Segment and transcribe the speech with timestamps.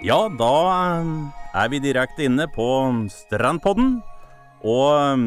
[0.00, 1.08] Ja, da eh,
[1.60, 2.66] er vi direkte inne på
[3.12, 3.98] Strandpodden.
[4.64, 5.24] Og eh,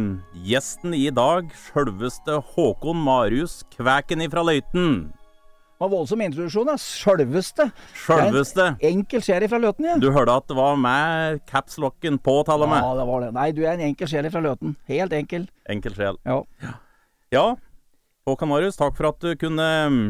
[0.49, 5.13] gjesten i dag, sjølveste Håkon Marius Kvæken ifra Løiten.
[5.13, 6.77] Det var voldsom introduksjon, da.
[6.79, 7.69] Sjølveste.
[8.05, 8.67] Sjølveste.
[8.79, 9.99] En enkel sjel fra Løten, ja.
[10.01, 12.81] Du hørte at det var med capslocken på, til og med.
[12.81, 13.31] Ja, det var det.
[13.35, 14.77] Nei, du er en enkel sjel fra Løten.
[14.89, 15.49] Helt enkel.
[15.69, 16.21] Enkel sjel.
[16.25, 16.39] Ja.
[17.33, 17.47] Ja,
[18.25, 20.07] Håkon Marius, takk for at du kunne mm,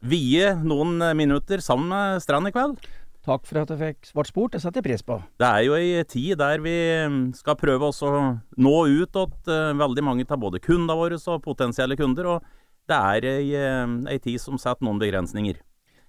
[0.00, 2.80] vie noen minutter sammen med Strand i kveld.
[3.26, 4.54] Takk for at jeg fikk svart spurt.
[4.54, 5.18] Det setter jeg pris på.
[5.38, 6.72] Det er jo ei tid der vi
[7.04, 8.14] mm, skal prøve å
[8.56, 12.32] nå ut til eh, veldig mange av både kundene våre og potensielle kunder.
[12.36, 12.56] og
[12.90, 15.60] det er ei, eh, ei tid som setter noen begrensninger.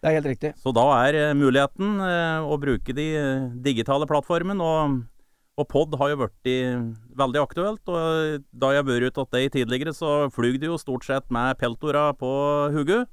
[0.01, 0.53] Det er helt riktig.
[0.57, 3.07] Så da er eh, muligheten eh, å bruke de
[3.61, 5.01] digitale plattformene, og,
[5.61, 6.51] og pod har jo blitt
[7.21, 7.83] veldig aktuelt.
[7.85, 11.59] Og da jeg har vært hos deg tidligere, så flyr det jo stort sett med
[11.61, 12.31] peltora på
[12.73, 13.03] hodet.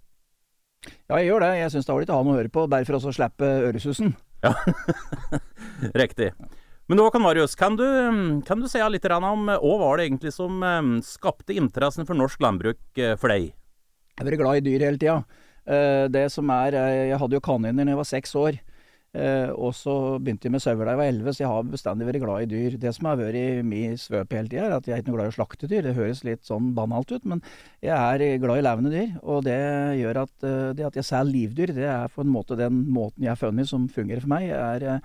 [0.87, 1.51] Ja, jeg gjør det.
[1.59, 4.15] Jeg syns det er ålreit å ha noe å høre på, Derfor også slippe øresusen.
[4.45, 4.53] Ja,
[6.03, 6.31] riktig.
[6.89, 7.85] Men Håkan Marius, kan du,
[8.49, 12.41] kan du si litt om hva var det egentlig som eh, skapte interessen for norsk
[12.41, 13.51] landbruk eh, for deg?
[13.51, 15.21] Jeg har vært glad i dyr hele tida.
[16.09, 16.73] Det som er
[17.11, 18.57] Jeg hadde jo kaniner da jeg var seks år.
[19.59, 22.23] Og så begynte jeg med sauer da jeg var elleve, så jeg har bestandig vært
[22.23, 22.77] glad i dyr.
[22.81, 25.31] Det som har vært min svøp hele tida, er at jeg er ikke noe glad
[25.31, 25.87] i å slakte dyr.
[25.87, 27.43] Det høres litt sånn banalt ut, men
[27.85, 29.17] jeg er glad i levende dyr.
[29.25, 29.59] Og det
[30.01, 33.35] gjør at det at jeg selger livdyr, det er på en måte den måten jeg
[33.35, 34.53] har funnet som fungerer for meg.
[34.55, 35.03] er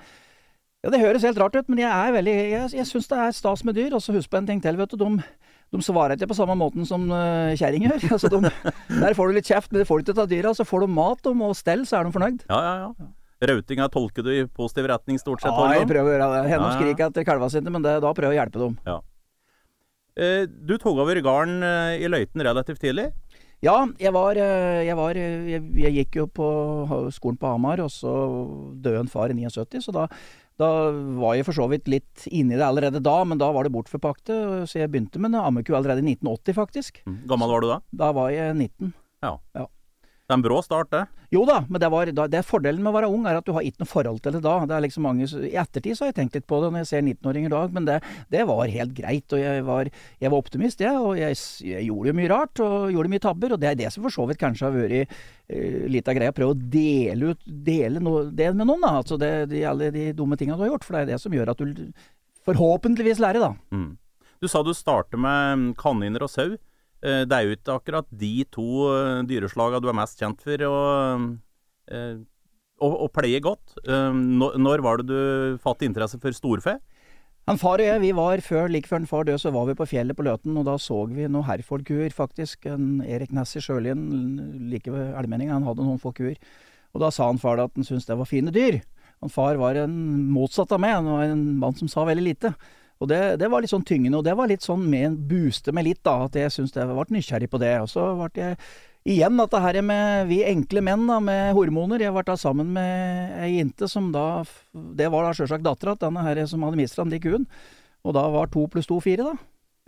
[0.84, 3.36] ja, Det høres helt rart ut, men jeg er veldig Jeg, jeg syns det er
[3.36, 3.96] stas med dyr.
[3.96, 5.00] Og så husk på en ting til, vet du.
[5.00, 5.24] De,
[5.72, 8.12] de svarer ikke på samme måten som uh, kjerringer gjør.
[8.18, 8.52] Altså, de,
[8.92, 10.54] der får du litt kjeft, men det får du ikke av dyra.
[10.54, 12.44] Så får du mat og må stell, så er de fornøyd.
[12.52, 13.12] Ja, ja, ja.
[13.50, 15.52] Rautinga tolker du i positiv retning stort sett?
[15.52, 16.44] Ja, jeg prøver å gjøre det.
[16.52, 16.78] Henne ja, ja.
[16.80, 18.78] skriker etter kalva sine, men det, da prøver jeg å hjelpe dem.
[18.88, 19.00] Ja.
[20.14, 23.10] Eh, du tok over garden eh, i Løiten relativt tidlig?
[23.64, 26.48] Ja, jeg var, jeg, var jeg, jeg, gikk jo på
[27.16, 28.12] skolen på Hamar, og så
[28.76, 30.08] døde en far i 79, så da
[30.62, 30.70] da
[31.18, 34.36] var jeg for så vidt litt inni det allerede da, men da var det bortforpakte.
[34.70, 37.00] Så jeg begynte med en ammeku allerede i 1980, faktisk.
[37.10, 37.24] Mm.
[37.30, 37.78] Gammel var du da?
[38.04, 38.94] Da var jeg 19.
[39.26, 39.34] Ja.
[39.58, 39.66] ja.
[40.24, 41.02] Det er en brå start, det.
[41.36, 43.52] Jo da, men det, var, det er fordelen med å være ung, er at du
[43.56, 44.54] har ikke noe forhold til det da.
[44.70, 46.90] Det er liksom mange, I ettertid så har jeg tenkt litt på det når jeg
[46.94, 47.98] ser 19-åringer i dag, men det,
[48.32, 49.36] det, var helt greit.
[49.36, 49.90] Og jeg var,
[50.24, 50.96] jeg var optimist, jeg.
[50.96, 53.56] Og jeg, jeg, gjorde jo mye rart, og gjorde mye tabber.
[53.58, 56.36] Og det er det som for så vidt kanskje har vært uh, litt av greia.
[56.38, 58.94] Prøve å dele ut dele no, det med noen, da.
[59.02, 60.88] Altså det, de, alle de dumme tinga du har gjort.
[60.88, 61.84] For det er det som gjør at du
[62.48, 63.52] forhåpentligvis lærer, da.
[63.76, 63.90] Mm.
[64.40, 66.54] Du sa du starter med kaniner og sau.
[67.04, 70.64] Eh, det er jo ikke akkurat de to dyreslagene dyreslaga du er mest kjent for
[70.70, 70.78] å,
[71.92, 72.16] eh,
[72.80, 73.76] å, pleie godt.
[73.84, 76.80] Når var det du fatt interesse for storfe?
[77.44, 79.76] Han far og jeg, vi var før, like før en far døde, så var vi
[79.76, 82.70] på fjellet på Løten, og da så vi noen Herford-kuer, faktisk.
[82.72, 84.06] En Erik Næss i Sjølien,
[84.72, 86.40] like ved Elmenninga, han hadde noen få kuer.
[86.96, 88.80] Og da sa han far at han syntes det var fine dyr.
[89.24, 89.98] Han far var en
[90.32, 92.54] motsatt av meg, han var en mann som sa veldig lite.
[93.02, 95.74] Og det, det, var litt sånn tyngende, og det var litt sånn med en booste
[95.76, 96.26] meg litt, da.
[96.28, 97.74] At jeg syntes jeg ble nysgjerrig på det.
[97.84, 98.58] Og så ble jeg
[99.14, 102.04] igjen dette her med vi enkle menn da, med hormoner.
[102.04, 106.08] Jeg ble da sammen med ei jente som da Det var da sjølsagt dattera til
[106.08, 107.50] denne her som hadde mistet de kuen.
[108.04, 109.36] Og da var to pluss to fire, da.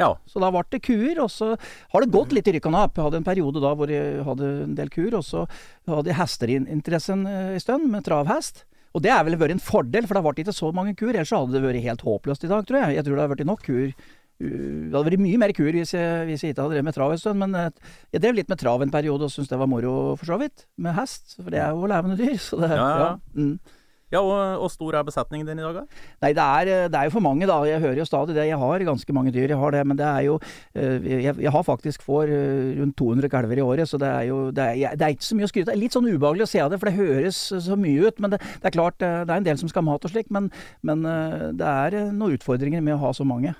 [0.01, 0.11] Ja.
[0.27, 2.97] Så da ble det kuer, og så har det gått litt i rykk og napp.
[2.97, 5.45] Jeg hadde en periode da hvor jeg hadde en del kuer, og så
[5.87, 8.65] hadde jeg hesterinteressen en stund, med travhest.
[8.95, 11.11] Og det er vel vært en fordel, for det har vært ikke så mange kur.
[11.11, 12.95] Ellers hadde det vært helt håpløst i dag, tror jeg.
[12.95, 13.89] Jeg tror det hadde vært nok kur.
[14.35, 17.13] Det hadde vært mye mer kur hvis jeg, hvis jeg ikke hadde drevet med trav
[17.15, 17.41] en stund.
[17.43, 20.31] Men eh, jeg drev litt med trav en periode og syntes det var moro, for
[20.31, 20.67] så vidt.
[20.79, 21.35] Med hest.
[21.41, 22.37] For det er jo levende dyr.
[22.39, 23.09] Så det, ja, ja.
[23.09, 23.11] ja.
[23.35, 23.74] Mm.
[24.13, 26.03] Ja, og, og, stor er besetningen din i dag, da?
[26.21, 27.57] Nei, det er, det er, jo for mange, da.
[27.65, 28.45] Jeg hører jo stadig det.
[28.51, 29.81] Jeg har ganske mange dyr, jeg har det.
[29.89, 30.37] Men det er jo
[30.77, 34.29] eh, Jeg, jeg har faktisk får eh, rundt 200 kalver i året, så det er
[34.29, 35.81] jo det er, det er, ikke så mye å skryte av.
[35.81, 38.21] Litt sånn ubehagelig å se av det, for det høres så mye ut.
[38.21, 40.29] Men det, det, er klart, det er en del som skal ha mat og slik.
[40.33, 40.51] Men,
[40.85, 43.57] men eh, det er noen utfordringer med å ha så mange.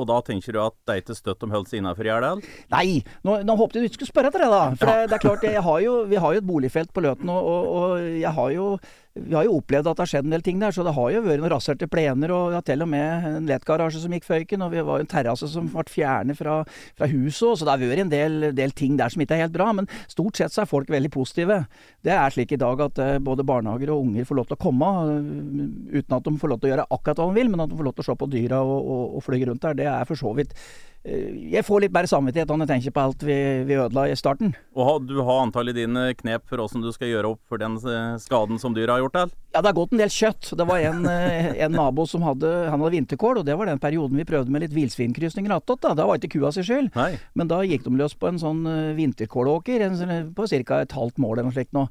[0.00, 2.42] Og da tenker du at det er ikke støtt om holdt seg innafor Gjerdal?
[2.72, 4.62] Nei, nå, nå håpet jeg du ikke skulle spørre etter det, da.
[4.80, 4.96] For ja.
[4.96, 7.70] det, det, er klart, har jo, vi har jo et boligfelt på Løten, og, og,
[7.80, 8.72] og jeg har jo
[9.18, 11.08] vi har jo opplevd at det har skjedd en del ting der, så det har
[11.10, 14.26] jo vært noen raserte plener, og vi har til og med en lettgarasje som gikk
[14.28, 16.60] føyken, og vi var jo en terrasse som ble fjernet fra,
[16.98, 19.44] fra huset òg, så det har vært en del, del, ting der som ikke er
[19.44, 19.72] helt bra.
[19.74, 21.58] Men stort sett så er folk veldig positive.
[22.06, 24.62] Det er slik i dag at uh, både barnehager og unger får lov til å
[24.62, 27.64] komme, uh, uten at de får lov til å gjøre akkurat hva de vil, men
[27.64, 29.82] at de får lov til å se på dyra og, og, og fly rundt der.
[29.82, 30.54] Det er for så vidt
[30.99, 34.16] Eh, jeg får litt bedre samvittighet når jeg tenker på alt vi, vi ødela i
[34.18, 34.50] starten.
[34.76, 38.18] Og Du har antallet dine knep for åssen du skal gjøre opp for den eh,
[38.20, 39.16] skaden som dyra har gjort?
[39.16, 39.32] deg?
[39.54, 40.50] Ja, det har gått en del kjøtt.
[40.60, 43.80] Det var en, eh, en nabo som hadde, han hadde vinterkål, og det var den
[43.80, 45.80] perioden vi prøvde med litt villsvinkrysninger attåt.
[45.86, 45.94] Da.
[45.96, 46.92] da var ikke kua si skyld.
[46.94, 47.14] Nei.
[47.34, 50.82] Men da gikk de løs på en sånn eh, vinterkålåker en sånn- på ca.
[50.84, 51.72] et halvt mål eller noe slikt.
[51.72, 51.86] nå.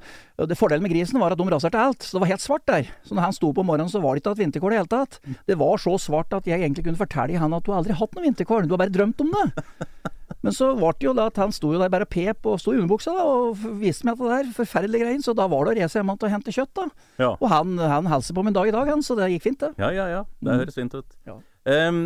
[0.45, 2.87] Det Fordelen med grisen var at de raserte alt, så det var helt svart der.
[3.03, 4.93] Så når han sto på morgenen, så var det ikke hatt vinterkål i det hele
[4.93, 5.19] tatt.
[5.49, 8.15] Det var så svart at jeg egentlig kunne fortelle han at du har aldri hatt
[8.15, 9.65] noe vinterkål, du har bare drømt om det.
[10.39, 12.71] Men så var det jo da at han sto jo der bare pep og sto
[12.71, 15.79] i underbuksa da, og viste meg det der forferdelige greiene, så da var det å
[15.81, 16.85] reise hjem og hente kjøtt, da.
[17.19, 17.31] Ja.
[17.35, 19.73] Og han, han hilser på en dag i dag, han, så det gikk fint, det.
[19.81, 20.21] Ja, ja, ja.
[20.39, 20.59] Det Mm.
[20.61, 21.17] høres fint ut.
[21.27, 21.35] Ja.
[21.67, 21.99] Um,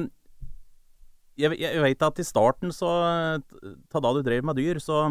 [1.37, 2.89] jeg, jeg vet at i starten, så
[3.93, 5.03] Ta da du drev med dyr, så,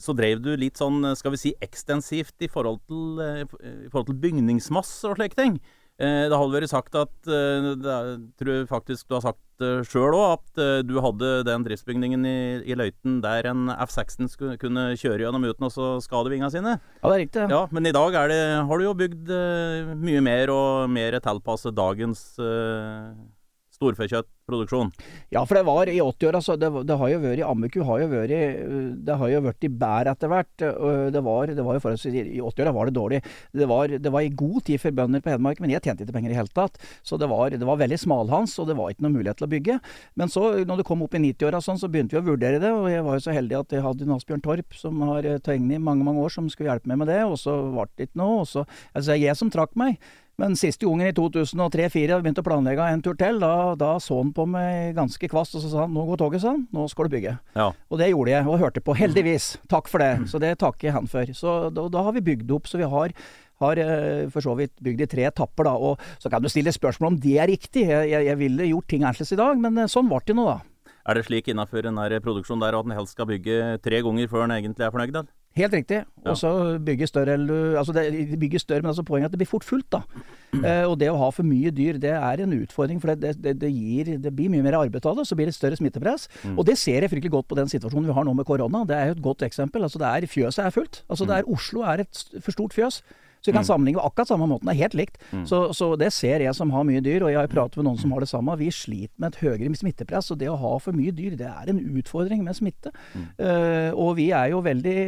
[0.00, 3.42] så drev du litt sånn, skal vi si, ekstensivt i forhold til, eh,
[3.86, 5.56] i forhold til bygningsmasse og slike ting.
[6.00, 9.42] Eh, Det har vært sagt at eh, det er, tror jeg faktisk du har sagt
[9.62, 14.30] det sjøl òg, at eh, du hadde den driftsbygningen i, i Løiten der en F-16
[14.32, 16.78] skulle kunne kjøre gjennom uten å skade vingene sine.
[16.80, 17.44] Ja, det er riktig.
[17.52, 19.30] Ja, men i dag det, har du jo bygd
[20.02, 23.12] mye mer og mer tilpasset dagens uh,
[23.82, 24.92] storfekjøttproduksjon.
[25.34, 28.08] Ja, for det var i 80-åra, så det, det har jo vært Ammeku har jo
[28.12, 28.32] vært
[29.06, 30.52] Det har jo vært i bær etter hvert.
[31.12, 33.22] Det var, det var jo forholdsvis I 80-åra var det dårlig.
[33.52, 36.16] Det var, det var i god tid for bønder på Hedmark, men jeg tjente ikke
[36.16, 36.78] penger i hele tatt.
[37.06, 39.52] Så det var, det var veldig smalhans, og det var ikke noen mulighet til å
[39.52, 39.78] bygge.
[40.20, 42.72] Men så, når det kom opp i 90-åra, sånn, så begynte vi å vurdere det.
[42.74, 45.40] Og jeg var jo så heldig at jeg hadde en Asbjørn Torp, som har eh,
[45.42, 47.22] tegnet i mange mange år, som skulle hjelpe meg med det.
[47.26, 48.42] Og så ble det ikke noe.
[48.42, 49.98] Og så, altså jeg som trakk meg.
[50.40, 54.32] Men siste gangen i 2003-2004 begynte å planlegge en tur til, da, da så han
[54.34, 57.06] på meg ganske kvast og så sa han, nå går toget, sa han, nå skal
[57.06, 57.36] du bygge.
[57.58, 57.68] Ja.
[57.92, 58.96] Og det gjorde jeg, og hørte på.
[58.98, 59.52] Heldigvis.
[59.70, 60.26] Takk for det.
[60.32, 61.36] Så det takker jeg han for.
[61.36, 63.16] Så da, da har vi bygd opp, så vi har
[63.62, 65.76] har eh, for så vidt bygd i tre etapper, da.
[65.78, 67.86] Og så kan du stille spørsmål om det er riktig.
[67.88, 70.48] Jeg, jeg, jeg ville gjort ting annerledes i dag, men eh, sånn ble det nå,
[70.48, 70.58] da.
[71.02, 74.28] Er det slik innenfor en der produksjon der at en helst skal bygge tre ganger
[74.30, 75.16] før en egentlig er fornøyd?
[75.16, 75.24] da?
[75.52, 75.98] Helt riktig.
[76.24, 76.50] Og så
[76.80, 79.50] bygge større eller Altså, det de bygger større, men altså poenget er at det blir
[79.50, 80.00] fort fullt, da.
[80.52, 83.00] Eh, og det å ha for mye dyr, det er en utfordring.
[83.02, 85.56] For det, det, det, gir Det blir mye mer arbeid av det, så blir det
[85.56, 86.28] større smittepress.
[86.56, 88.84] Og det ser jeg fryktelig godt på den situasjonen vi har nå med korona.
[88.88, 89.84] Det er jo et godt eksempel.
[89.84, 91.02] Altså, det er Fjøset er fullt.
[91.10, 93.02] Altså, det er Oslo er et for stort fjøs.
[93.42, 94.68] Så vi kan sammenligne på akkurat samme måten.
[94.70, 95.18] Det er helt likt.
[95.50, 97.98] Så, så det ser jeg som har mye dyr, og jeg har pratet med noen
[97.98, 98.54] som har det samme.
[98.60, 101.72] Vi sliter med et høyere smittepress, og det å ha for mye dyr, det er
[101.72, 102.92] en utfordring med smitte.
[103.40, 104.98] Uh, og vi er jo veldig,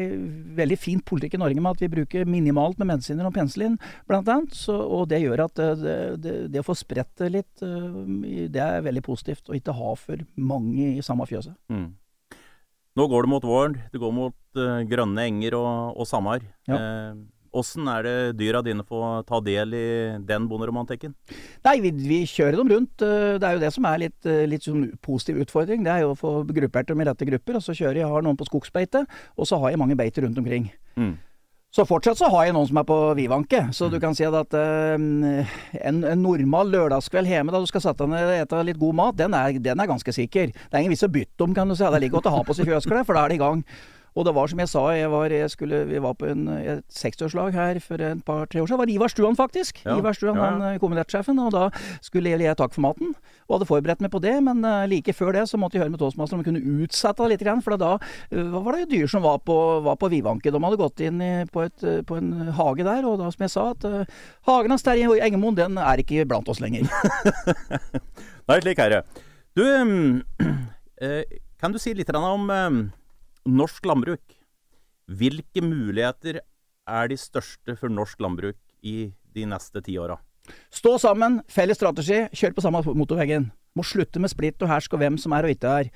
[0.58, 3.78] veldig fint politikk i Norge med at vi bruker minimalt med medisiner og penicillin,
[4.10, 4.56] blant annet.
[4.58, 8.48] Så, og det gjør at eh, det, det, det å få spredt det litt, eh,
[8.52, 9.46] det er veldig positivt.
[9.48, 11.54] Og ikke ha for mange i samme fjøset.
[11.72, 11.92] Mm.
[12.94, 13.78] Nå går det mot våren.
[13.90, 16.44] Det går mot uh, grønne enger og, og samar.
[16.70, 16.78] Ja.
[16.78, 17.16] Eh,
[17.55, 19.85] Åssen er det dyra dine får ta del i
[20.27, 21.12] den bonderomantikken?
[21.65, 23.05] Nei, vi, vi kjører dem rundt.
[23.06, 25.85] eh, Det er jo det som er litt, eh, litt sånn positiv utfordring.
[25.87, 27.61] Det er jo å få gruppert dem i rette grupper.
[27.61, 29.06] Og så kjører jeg, har noen på skogsbeite,
[29.39, 30.73] og så har jeg mange beiter rundt omkring.
[30.99, 31.15] Mm.
[31.75, 33.61] Så fortsatt så har jeg noen som er på vivanke.
[33.75, 38.05] Så du kan si at uh, en, en normal lørdagskveld hjemme da du skal sette
[38.05, 40.53] deg ned og ete litt god mat, den er, den er ganske sikker.
[40.55, 41.83] Det er ingen vits å bytte om, kan du si.
[41.83, 43.65] Det er like godt å ha på seg fjøsklær, for da er det i gang.
[44.14, 46.84] Og det var som jeg sa, jeg var, jeg skulle, vi var på en, et
[46.94, 48.78] 60-årslag her for et par-tre år siden.
[48.78, 49.81] Det var Ivar Stuan, faktisk.
[49.82, 50.50] Ja, Ivar Stuan, ja, ja.
[50.52, 51.40] han eh, kommunertsjefen.
[51.43, 51.64] Og da
[52.05, 53.11] skulle jeg gi takk for maten.
[53.49, 55.96] Og hadde forberedt meg på det, men uh, like før det så måtte jeg høre
[55.96, 57.44] med toastmaster om vi kunne utsette det litt.
[57.44, 60.55] Grann, for da uh, var det jo dyr som var på, var på Vivanke.
[60.55, 63.49] De hadde gått inn i, på, et, uh, på en hage der, og da som
[63.49, 63.90] jeg sa at
[64.46, 66.87] hagen hans Terje Engemoen, den er ikke blant oss lenger.
[68.49, 69.06] Nei, slik er det.
[69.58, 69.64] Du,
[71.60, 72.46] kan du si litt om
[73.49, 74.37] norsk landbruk?
[75.11, 76.41] Hvilke muligheter
[76.89, 80.17] er de største for norsk landbruk i de neste ti åra?
[80.72, 83.51] Stå sammen, felles strategi, kjør på samme motorveggen.
[83.74, 85.93] Må slutte med splitt og hersk og hvem som er og ikke er.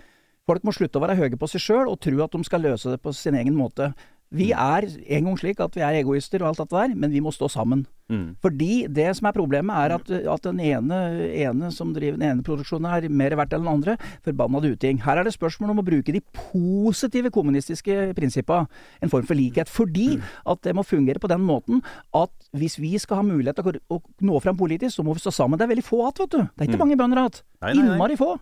[0.49, 2.95] Folk må slutte å være høye på seg sjøl og tro at de skal løse
[2.95, 3.93] det på sin egen måte.
[4.35, 7.23] Vi er en gang slik at vi er egoister og alt dette der, men vi
[7.25, 7.87] må stå sammen.
[8.13, 8.37] Mm.
[8.45, 10.99] Fordi det som er problemet, er at, at den ene,
[11.33, 13.97] ene som driver den ene produksjonen er mer verdt enn den andre.
[14.25, 15.01] Forbanna uting.
[15.05, 18.67] Her er det spørsmål om å bruke de positive kommunistiske prinsippa.
[19.01, 19.73] En form for likhet.
[19.73, 21.81] Fordi at det må fungere på den måten
[22.17, 25.33] at hvis vi skal ha mulighet til å, nå fram politisk, så må vi stå
[25.41, 25.61] sammen.
[25.61, 26.41] Det er veldig få igjen, vet du.
[26.45, 27.43] Det er ikke mange bønder igjen.
[27.73, 28.35] Innmari få.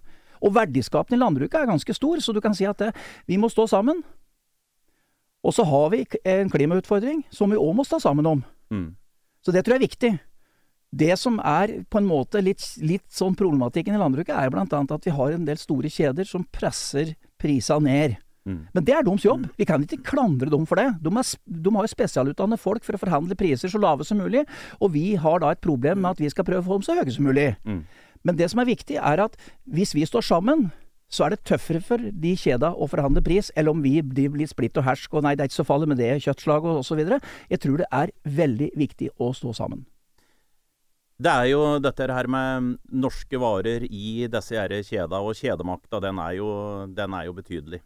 [0.42, 2.92] Og verdiskapen i landbruket er ganske stor, så du kan si at det,
[3.30, 4.02] vi må stå sammen.
[5.46, 8.42] Og så har vi en klimautfordring som vi òg må stå sammen om.
[8.74, 8.88] Mm.
[9.44, 10.12] Så det tror jeg er viktig.
[10.96, 14.66] Det som er på en måte litt, litt sånn problematikken i landbruket, er bl.a.
[14.66, 18.16] at vi har en del store kjeder som presser prisene ned.
[18.46, 18.60] Mm.
[18.72, 19.48] Men det er deres jobb.
[19.58, 20.86] Vi kan ikke klandre dem for det.
[21.02, 21.30] De, er,
[21.66, 24.44] de har jo spesialutdannede folk for å forhandle priser så lave som mulig,
[24.78, 26.98] og vi har da et problem med at vi skal prøve å få dem så
[26.98, 27.52] høye som mulig.
[27.66, 27.82] Mm.
[28.26, 29.38] Men det som er viktig, er at
[29.70, 30.68] hvis vi står sammen,
[31.12, 34.50] så er det tøffere for de kjeda å forhandle pris, eller om vi blir litt
[34.52, 37.02] splitt og hersk og nei, det er ikke så farlig med det kjøttslaget og osv.
[37.52, 39.84] Jeg tror det er veldig viktig å stå sammen.
[41.16, 46.18] Det er jo dette her med norske varer i disse her kjeda, og kjedemakta den
[46.20, 46.50] er jo,
[46.92, 47.80] den er jo betydelig.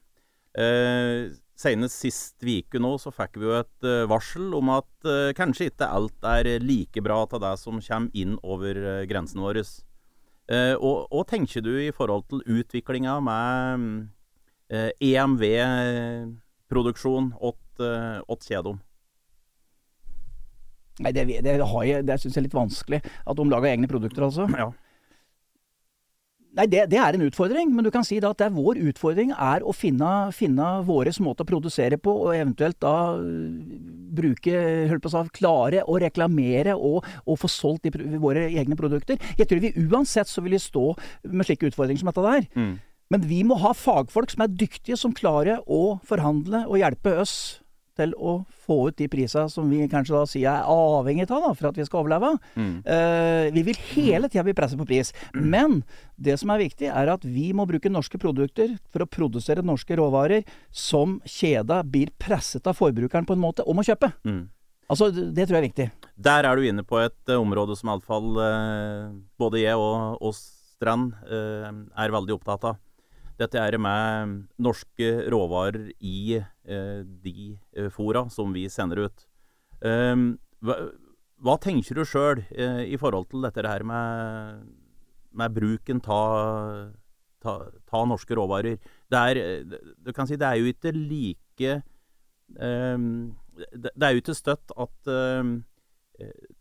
[0.59, 5.35] Eh, Senest sist uke nå så fikk vi jo et uh, varsel om at eh,
[5.37, 9.45] kanskje ikke alt er like bra til det som kommer inn over grensene grensen
[10.50, 10.83] vår.
[10.83, 14.11] og hva tenker du i forhold til utviklinga med
[14.99, 18.78] EMV-produksjon åt, åt Kjedom?
[21.00, 23.00] Nei, det, det, har det syns jeg er litt vanskelig.
[23.00, 24.45] At de lager egne produkter, altså.
[24.59, 24.69] Ja.
[26.59, 28.80] Nei, det, det, er en utfordring, men du kan si da at det er vår
[28.90, 33.78] utfordring er å finne, finne våre måter å produsere på, og eventuelt da øh,
[34.19, 38.78] bruke, holdt på å si, klare å reklamere og, og få solgt de, våre egne
[38.78, 39.21] produkter.
[39.38, 40.88] Jeg tror vi uansett så vil vi stå
[41.30, 42.49] med slike utfordringer som dette der.
[42.59, 42.75] Mm.
[43.14, 47.60] Men vi må ha fagfolk som er dyktige, som klarer å forhandle og hjelpe oss
[48.00, 51.52] til å få ut de prisene som vi kanskje da sier er avhengig av da,
[51.57, 52.33] for at vi skal overleve.
[52.57, 52.75] Mm.
[52.87, 55.12] Uh, vi vil hele tida bli presset på pris.
[55.37, 55.83] Men
[56.16, 59.97] det som er viktig, er at vi må bruke norske produkter for å produsere norske
[60.00, 64.12] råvarer som kjeda blir presset av forbrukeren på en måte om å kjøpe.
[64.25, 64.49] Mm.
[64.90, 65.88] Altså, Det tror jeg er viktig.
[66.19, 69.04] Der er du inne på et uh, område som iallfall uh, eh,
[69.38, 72.80] både jeg og, og Strand uh, er veldig opptatt av.
[73.41, 79.27] Dette er med norske råvarer i eh, de eh, fora som vi sender ut.
[79.81, 80.77] Um, hva,
[81.41, 84.67] hva, tenker du sjøl eh, i forhold til dette her med,
[85.33, 86.93] med bruken av
[88.11, 88.77] norske råvarer?
[89.09, 89.41] Det er,
[89.97, 91.81] du kan si, det er jo ikke like
[92.61, 95.63] um, det, det, er jo ikke støtt at um,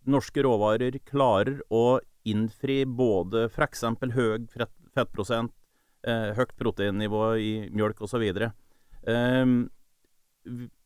[0.08, 3.84] norske råvarer klarer å innfri både f.eks.
[4.16, 4.48] høy
[4.96, 5.54] fettprosent,
[6.08, 8.25] eh, høyt proteinnivå i mjølk osv.
[8.29, 9.53] Eh,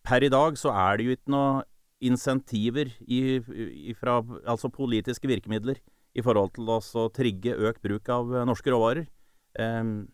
[0.04, 1.64] per i dag så er det jo ikke noe
[2.04, 5.80] insentiver i, i fra, altså politiske virkemidler
[6.14, 9.08] i forhold til å trigge økt bruk av norske råvarer.
[9.56, 10.10] Åssen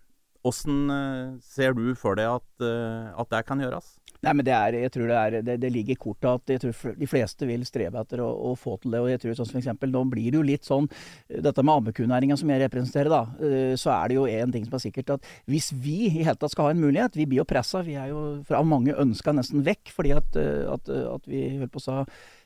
[0.45, 3.97] eh, ser du for deg at, eh, at det kan gjøres?
[4.19, 6.59] Nei, men det er, jeg tror det, er, det, det ligger i kortet at jeg
[6.59, 8.99] tror de fleste vil strebe etter å, å, få til det.
[8.99, 10.89] og jeg tror sånn som eksempel, Nå blir det jo litt sånn
[11.29, 13.21] Dette med ammekunæringa som jeg representerer, da.
[13.39, 15.13] Eh, så er det jo én ting som er sikkert.
[15.15, 17.79] At hvis vi i hele tatt skal ha en mulighet Vi blir jo pressa.
[17.85, 21.71] Vi er jo fra mange ønska nesten vekk fordi at, eh, at, at vi holdt
[21.77, 22.01] på å sa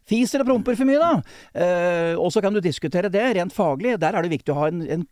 [0.10, 1.12] fiser og promper for mye, da.
[1.54, 3.96] Eh, og så kan du diskutere det rent faglig.
[4.02, 5.06] Der er det viktig å ha en, en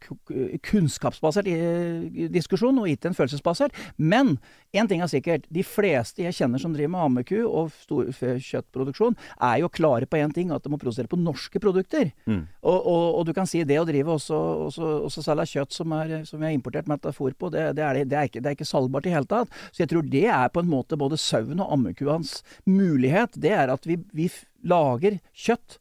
[0.68, 3.78] kunnskapsbasert eh, diskusjon, og ikke en følelsesbasert.
[3.98, 4.38] Men
[4.76, 5.48] én ting er sikkert.
[5.54, 10.34] De fleste jeg kjenner som driver med ammeku og storfekjøttproduksjon, er jo klare på én
[10.36, 12.12] ting, at de må produsere på norske produkter.
[12.26, 12.44] Mm.
[12.62, 15.96] Og, og, og, du kan si det å drive også, også, også selge kjøtt som,
[15.98, 18.60] er, som vi har importert metafor på, det, det, er, det, er ikke, det er
[18.60, 19.52] ikke salgbart i hele tatt.
[19.72, 23.38] Så jeg tror det er på en måte både sauen og ammekuens mulighet.
[23.42, 24.30] Det er at vi, vi
[24.68, 25.80] lager kjøtt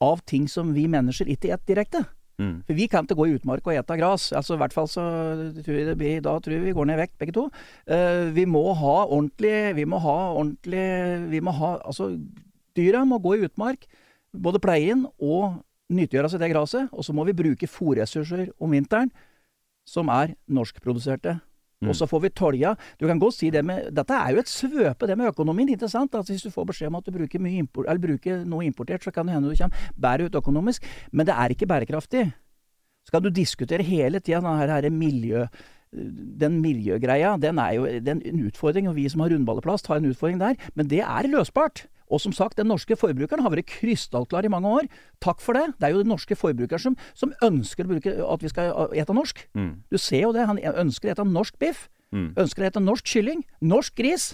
[0.00, 2.04] av ting som vi mennesker ikke spiser direkte.
[2.40, 2.62] Mm.
[2.64, 4.30] For vi kan ikke gå i utmark og ete gras.
[4.32, 5.02] Altså, I hvert fall så
[5.60, 7.48] tror jeg det blir, da tror jeg vi går ned i vekt, begge to.
[7.84, 10.86] Uh, vi må ha ordentlig Vi må ha ordentlig
[11.32, 12.14] Vi må ha Altså,
[12.76, 13.84] dyra må gå i utmark.
[14.32, 15.60] Både pleie inn og
[15.90, 16.88] nyttiggjøre seg det graset.
[16.92, 19.12] Og så må vi bruke fòrressurser om vinteren
[19.88, 21.40] som er norskproduserte.
[21.80, 21.88] Mm.
[21.88, 22.74] Og så får vi tolja.
[23.00, 25.68] Du kan godt si det med Dette er jo et svøpe, det med økonomien.
[25.72, 26.14] ikke sant?
[26.14, 29.26] Altså Hvis du får beskjed om at du bruker, import, bruker noe importert, så kan
[29.26, 30.84] det hende du kommer bedre ut økonomisk.
[31.12, 32.32] Men det er ikke bærekraftig.
[33.06, 35.46] Så kan du diskutere hele tida denne miljø
[35.90, 40.10] den miljøgreia, den er jo den en utfordring, og vi som har rundballeplast har en
[40.12, 40.54] utfordring der.
[40.74, 41.88] Men det er løsbart.
[42.10, 44.90] Og som sagt, den norske forbrukeren har vært krystallklar i mange år.
[45.22, 45.68] Takk for det.
[45.78, 49.46] Det er jo den norske forbrukeren som, som ønsker bruke, at vi skal ete norsk.
[49.54, 49.72] Mm.
[49.90, 50.48] Du ser jo det.
[50.50, 51.88] Han ønsker å ete norsk biff.
[52.10, 52.32] Mm.
[52.42, 53.44] Ønsker å ete norsk kylling.
[53.62, 54.32] Norsk gris.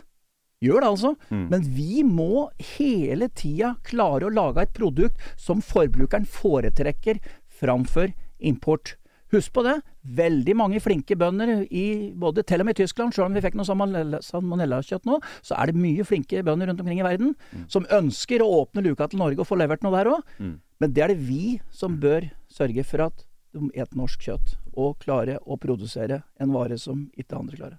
[0.65, 1.15] Gjør det, altså.
[1.29, 1.47] Mm.
[1.53, 2.47] Men vi må
[2.79, 7.21] hele tida klare å lage et produkt som forbrukeren foretrekker
[7.61, 8.97] framfor import.
[9.35, 9.75] Husk på det.
[10.17, 13.57] Veldig mange flinke bønder i både til og med i Tyskland, selv om vi fikk
[13.59, 17.65] noe salmonellakjøtt nå, så er det mye flinke bønder rundt omkring i verden mm.
[17.73, 20.37] som ønsker å åpne luka til Norge og få levert noe der òg.
[20.39, 20.59] Mm.
[20.83, 23.25] Men det er det vi som bør sørge for at
[23.57, 27.79] de et norsk kjøtt, og klare å produsere en vare som ikke andre klarer.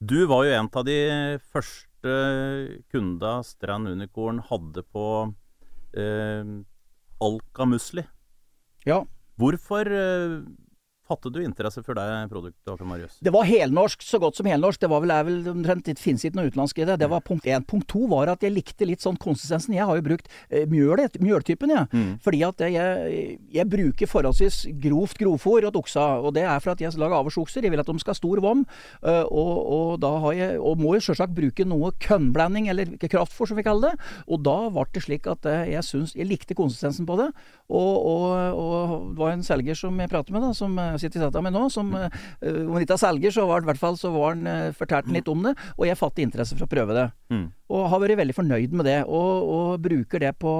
[0.00, 0.98] Du var jo en av de
[1.52, 2.14] første
[2.90, 5.06] kunda Strand Unicorn hadde på
[5.94, 6.52] eh,
[7.20, 8.04] Alka Musli.
[8.88, 9.04] Ja.
[9.40, 10.44] Hvorfor uh,
[11.10, 13.16] Hadde du interesse for det produktet, Håkon Marius?
[13.18, 14.78] Det var helnorsk, så godt som helnorsk.
[14.84, 17.00] Det var vel, er vel omtrent Det finnes ikke noe utenlandsk i det.
[17.02, 17.64] Det var punkt én.
[17.66, 19.74] Punkt to var at jeg likte litt sånn konsistensen.
[19.74, 21.88] Jeg har jo brukt eh, mjølet, mjøltypen, jeg.
[21.90, 22.04] Ja.
[22.22, 26.06] Fordi at jeg, jeg, bruker forholdsvis grovt grovfôr til oksa.
[26.22, 27.66] Og det er for at jeg lager avlsokser.
[27.66, 28.62] Jeg vil at de skal ha stor vom.
[29.02, 33.50] Uh, og, og, da har jeg Og må jo selvsagt bruke noe kønnblanding, eller kraftfôr
[33.50, 34.10] som vi kaller det.
[34.30, 37.30] Og da ble det slik at uh, jeg syns Jeg likte konsistensen på det.
[37.70, 38.24] Og, og,
[38.54, 41.90] og det var en selger som jeg pratet med, da, som seta mi nå, som
[41.96, 42.06] uh,
[42.44, 45.30] om ikke er selger, så var i hvert fall så var han uh, fortalte litt
[45.30, 47.06] om det, og jeg fattet interesse for å prøve det.
[47.32, 47.46] Mm.
[47.70, 50.54] Og har vært veldig fornøyd med det, og, og bruker det på,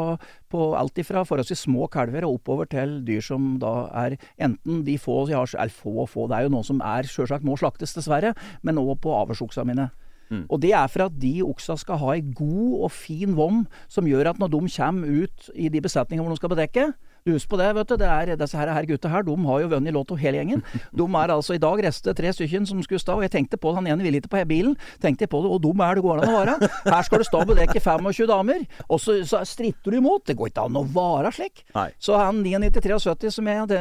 [0.52, 3.75] på alt ifra forholdsvis små kalver og oppover til dyr som da
[4.06, 6.80] er enten de få jeg har, eller få og få, det er jo noe som
[6.85, 9.90] er sjølsagt må slaktes, dessverre, men òg på avlsoksa mine.
[10.30, 10.44] Mm.
[10.47, 14.06] Og det er for at de oksa skal ha ei god og fin vom som
[14.06, 16.85] gjør at når de kommer ut i de besetningene hvor de skal bedekke,
[17.27, 17.97] du husker på det, vet du.
[18.00, 20.62] Det er, disse her, her gutta her, de har jo vunnet Lotto hele gjengen.
[20.97, 23.73] De er altså i dag restet tre stykker som skulle stå, og jeg tenkte på
[23.73, 23.81] det.
[23.81, 24.77] han ene ville ikke på bilen.
[25.03, 26.71] Tenkte jeg på det, og dum er det går an å være.
[26.87, 30.25] Her skal du stå på bedekke 25 damer, og så, så stritter du imot.
[30.31, 31.65] Det går ikke an å være slik.
[31.77, 31.89] Nei.
[32.00, 33.81] Så han 99-73 som jeg det,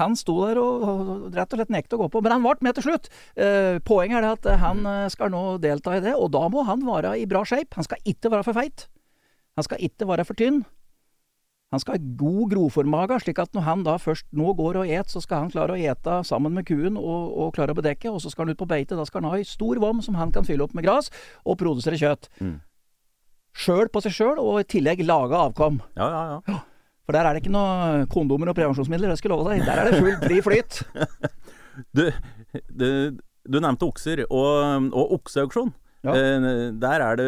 [0.00, 2.22] han sto der og, og, rett og slett nekta å gå på.
[2.24, 3.10] Men han ble med til slutt.
[3.34, 6.64] Eh, poenget er det at han eh, skal nå delta i det, og da må
[6.68, 7.74] han være i bra shape.
[7.78, 8.86] Han skal ikke være for feit.
[9.56, 10.64] Han skal ikke være for tynn.
[11.74, 15.10] Han skal ha god groformage, slik at når han da først nå går og et,
[15.10, 18.20] så skal han klare å ete sammen med kuen og, og klare å bedekke, og
[18.22, 18.94] så skal han ut på beite.
[18.98, 21.10] Da skal han ha ei stor vom som han kan fylle opp med gras,
[21.42, 22.30] og produsere kjøtt.
[22.38, 22.60] Mm.
[23.56, 25.82] Sjøl på seg sjøl, og i tillegg lage avkom.
[25.98, 26.62] Ja, ja, ja.
[27.06, 29.66] For der er det ikke noe kondomer og prevensjonsmidler, det skal jeg love deg.
[29.66, 30.80] Der er det full fri flyt.
[31.98, 32.04] du,
[32.70, 32.88] du,
[33.46, 35.70] du, nevnte okser, og, og okseauksjon.
[36.06, 36.14] Ja.
[36.14, 37.26] Eh, der er du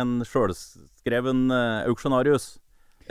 [0.00, 2.54] en sjølskreven eh, auksjonarius.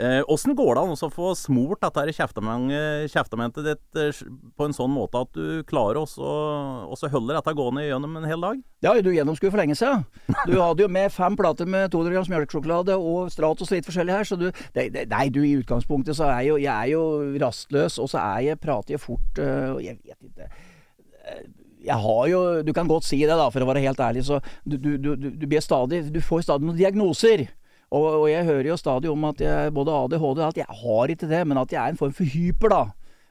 [0.00, 4.22] Åssen eh, går det an å få smurt dette kjeftamentet ditt eh,
[4.56, 8.62] på en sånn måte at du klarer å holde dette gående gjennom en hel dag?
[8.86, 10.06] Har du gjennomskuet for lenge siden.
[10.48, 14.28] Du hadde jo med fem plater med 200 grams melkesjokolade og Stratos litt forskjellig her,
[14.28, 17.04] så du det, Nei, du, i utgangspunktet så er jo jeg er jo
[17.42, 21.48] rastløs, og så er jeg, prater jeg fort, øh, og jeg vet ikke eh,
[21.80, 24.40] jeg har jo Du kan godt si det, da, for å være helt ærlig, så
[24.64, 27.48] du, du, du, du stadig får stadig noen diagnoser.
[27.90, 31.10] Og, og, jeg hører jo stadig om at jeg både ADHD og alt Jeg har
[31.10, 32.82] ikke det, men at jeg er en form for hyper, da.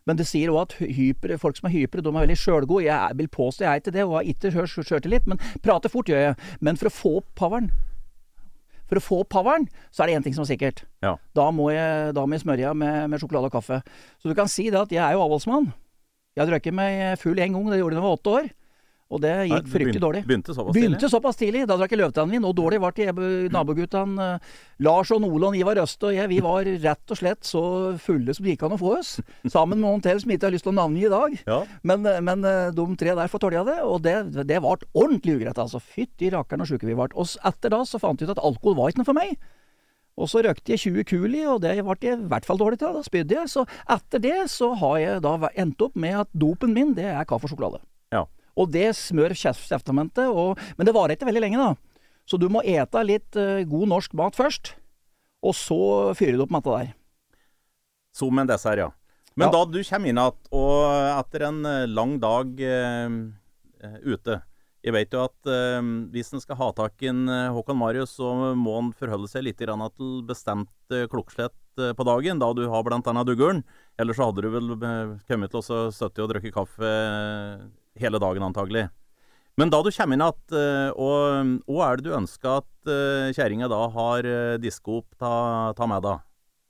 [0.08, 2.88] Men det sier òg at hyper, folk som er hypere, de er veldig sjølgode.
[2.88, 6.24] Jeg vil påstå jeg er ikke det, og har ikke sjøltillit, men prater fort gjør
[6.24, 6.40] jeg.
[6.60, 7.72] Men for å få opp poweren
[8.90, 10.84] for å få opp poweren, så er det én ting som er sikkert.
[11.06, 11.16] Ja.
[11.38, 13.84] Da, må jeg, da må jeg smørje med, med, sjokolade og kaffe.
[14.18, 15.70] Så du kan si det at jeg er jo avholdsmann.
[16.34, 18.50] Jeg har drukket meg full én gang, det gjorde jeg da jeg var åtte år.
[19.10, 20.22] Og det gikk fryktelig dårlig.
[20.30, 20.86] Begynte såpass tidlig?
[20.86, 21.64] Begynte såpass tidlig.
[21.70, 23.30] Da drakk jeg løvtannvin, og dårlig ble det.
[23.56, 24.52] Naboguttene uh,
[24.86, 27.64] Lars og Nolan, Ivar Øst og jeg, vi var rett og slett så
[28.02, 29.16] fulle som det gikk an å få oss.
[29.50, 31.38] Sammen med noen til som ikke har lyst til å navngi i dag.
[31.50, 31.60] Ja.
[31.90, 35.40] Men, eh, men uh, de tre der får tolja det, og det, det ble ordentlig
[35.40, 35.82] ugreit, altså.
[35.82, 37.10] Fytti rakkeren og sjuke vi ble.
[37.18, 39.40] Og etter da så fant vi ut at alkohol var ikke noe for meg.
[40.20, 42.94] Og så røkte jeg 20 kuli, og det ble jeg i hvert fall dårlig til.
[42.94, 43.50] Da spydde jeg.
[43.58, 47.26] Så etter det så har jeg da endt opp med at dopen min, det er
[47.26, 47.82] kaffe og sjokolade.
[48.60, 50.28] Og det smør kjeftamentet.
[50.76, 51.90] Men det varer ikke veldig lenge, da.
[52.30, 54.76] Så du må ete litt uh, god norsk mat først,
[55.42, 55.82] og så
[56.18, 56.92] fyrer du opp med dette der.
[58.14, 58.90] Som en dessert, ja.
[59.34, 59.56] Men ja.
[59.56, 60.76] da du kommer inn igjen, og
[61.16, 63.14] etter en eh, lang dag uh,
[64.04, 64.40] ute
[64.84, 65.80] Jeg vet jo at uh,
[66.12, 67.24] hvis en skal ha tak i en
[67.56, 69.72] Håkon Marius, så må han forholde seg litt til
[70.28, 71.56] bestemt klokkeslett
[71.96, 73.64] på dagen, da du har blant annet dugguren.
[74.02, 74.74] Ellers så hadde du vel
[75.30, 76.90] kommet til å sitte og drikke kaffe
[78.02, 78.88] hele dagen, antagelig.
[79.60, 83.28] Men da du kommer inn igjen, eh, og hva er det du ønsker at uh,
[83.36, 85.32] kjerringa da har uh, diska opp ta,
[85.76, 86.26] ta med deg?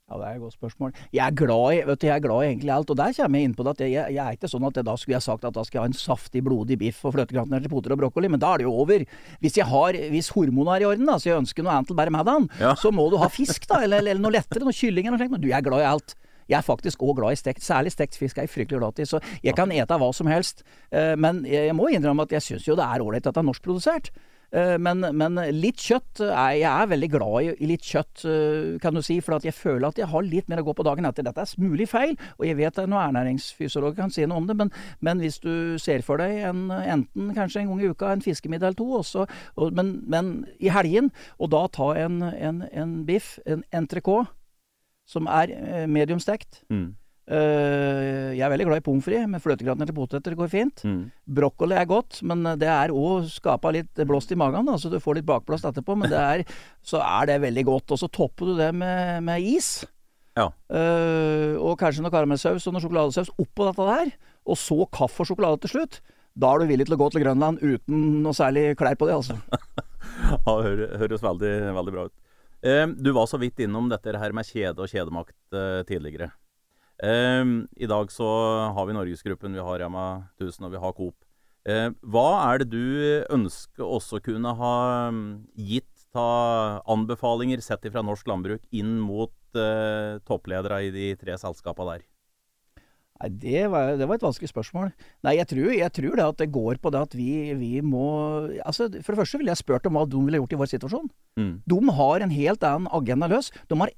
[0.10, 0.94] Ja, Det er et godt spørsmål.
[1.14, 2.90] Jeg er glad i vet du, jeg er glad i egentlig alt.
[2.90, 4.88] Og der kommer jeg inn på det at jeg, jeg, er ikke sånn at jeg,
[4.88, 7.70] da skulle jeg sagt at da skal jeg ha en saftig, blodig biff og fløtegratinerte
[7.70, 9.06] poter og brokkoli, men da er det jo over.
[9.44, 12.00] Hvis jeg har, hvis hormonene er i orden, da, så jeg ønsker noe annet til
[12.00, 12.74] bare middagen, ja.
[12.74, 15.36] så må du ha fisk, da, eller, eller noe lettere, noe kylling eller noe slikt.
[15.38, 16.18] Men du, jeg er glad i alt.
[16.50, 19.08] Jeg er faktisk òg glad i stekt, særlig stekt fisk er jeg fryktelig glad i,
[19.10, 20.66] så jeg kan ete hva som helst.
[20.92, 23.50] Eh, men jeg må innrømme at jeg syns jo det er ålreit at det er
[23.52, 24.12] norskprodusert.
[24.50, 28.98] Eh, men, men, litt kjøtt er, Jeg er veldig glad i litt kjøtt, eh, kan
[28.98, 31.26] du si, for jeg føler at jeg har litt mer å gå på dagen etter.
[31.28, 34.58] Dette er mulig feil, og jeg vet at noen ernæringsfysiologer kan si noe om det,
[34.58, 34.74] men,
[35.06, 38.72] men, hvis du ser for deg en, enten kanskje en gang i uka en fiskemiddag
[38.72, 43.38] eller to, også, og, men, men, i helgen, og da ta en, en, en biff,
[43.46, 44.34] en entrecôte
[45.10, 46.64] som er eh, mediumstekt.
[46.70, 46.90] Mm.
[47.30, 50.82] Uh, jeg er veldig glad i pommes frites, men fløtegratinerte poteter går fint.
[50.82, 51.12] Mm.
[51.38, 54.98] Brokkoli er godt, men det er òg skapa litt blåst i magen, da, så du
[55.02, 55.98] får litt bakblåst etterpå.
[56.00, 56.44] Men det er,
[56.90, 57.94] så er det veldig godt.
[57.94, 59.76] Og så topper du det med, med is.
[60.40, 60.48] Ja.
[60.72, 64.16] Uh, og kanskje noe karamellsaus og noe sjokoladesaus oppå dette der.
[64.50, 66.00] og så kaffe og sjokolade til slutt,
[66.40, 69.20] da er du villig til å gå til Grønland uten noe særlig klær på det,
[69.20, 69.38] altså.
[70.32, 70.56] ja,
[71.04, 72.16] høres veldig, veldig bra ut.
[72.62, 76.32] Eh, du var så vidt innom dette her med kjede og kjedemakt eh, tidligere.
[77.00, 77.46] Eh,
[77.80, 78.28] I dag så
[78.76, 80.06] har vi Norgesgruppen, vi har Rema
[80.42, 81.16] 1000 og vi har Coop.
[81.70, 84.76] Eh, hva er det du ønsker også kunne ha
[85.14, 91.36] mm, gitt ta anbefalinger sett fra norsk landbruk inn mot topplederne toppledere i de tre
[91.42, 92.04] selskapene der?
[93.20, 94.92] Nei, det var, det var, et vanskelig spørsmål.
[95.28, 98.06] Nei, jeg tror, jeg tror, det at det går på det at vi, vi må
[98.64, 101.10] altså For det første ville jeg spurt om hva de ville gjort i vår situasjon.
[101.40, 101.52] Mm.
[101.68, 103.52] De har en helt annen agenda løs.
[103.68, 103.92] De har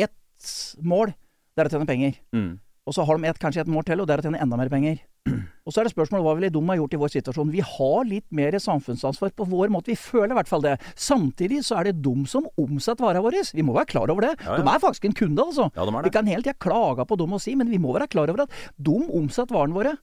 [0.00, 1.12] ett mål,
[1.52, 2.16] det er å tjene penger.
[2.32, 2.52] Mm.
[2.88, 4.56] Og så har de et, kanskje et mål til, og det er å tjene enda
[4.56, 5.02] mer penger.
[5.28, 7.50] Og så er det spørsmålet hva ville de ha gjort i vår situasjon.
[7.52, 9.92] Vi har litt mer samfunnsansvar på vår måte.
[9.92, 10.76] Vi føler i hvert fall det.
[10.98, 13.42] Samtidig så er det de som omsetter varene våre.
[13.54, 14.32] Vi må være klar over det.
[14.40, 14.62] Ja, ja.
[14.64, 15.68] De er faktisk en kunde, altså.
[15.76, 18.32] Ja, vi kan hele tida klage på dem og si, men vi må være klar
[18.32, 19.94] over at de omsetter varene våre.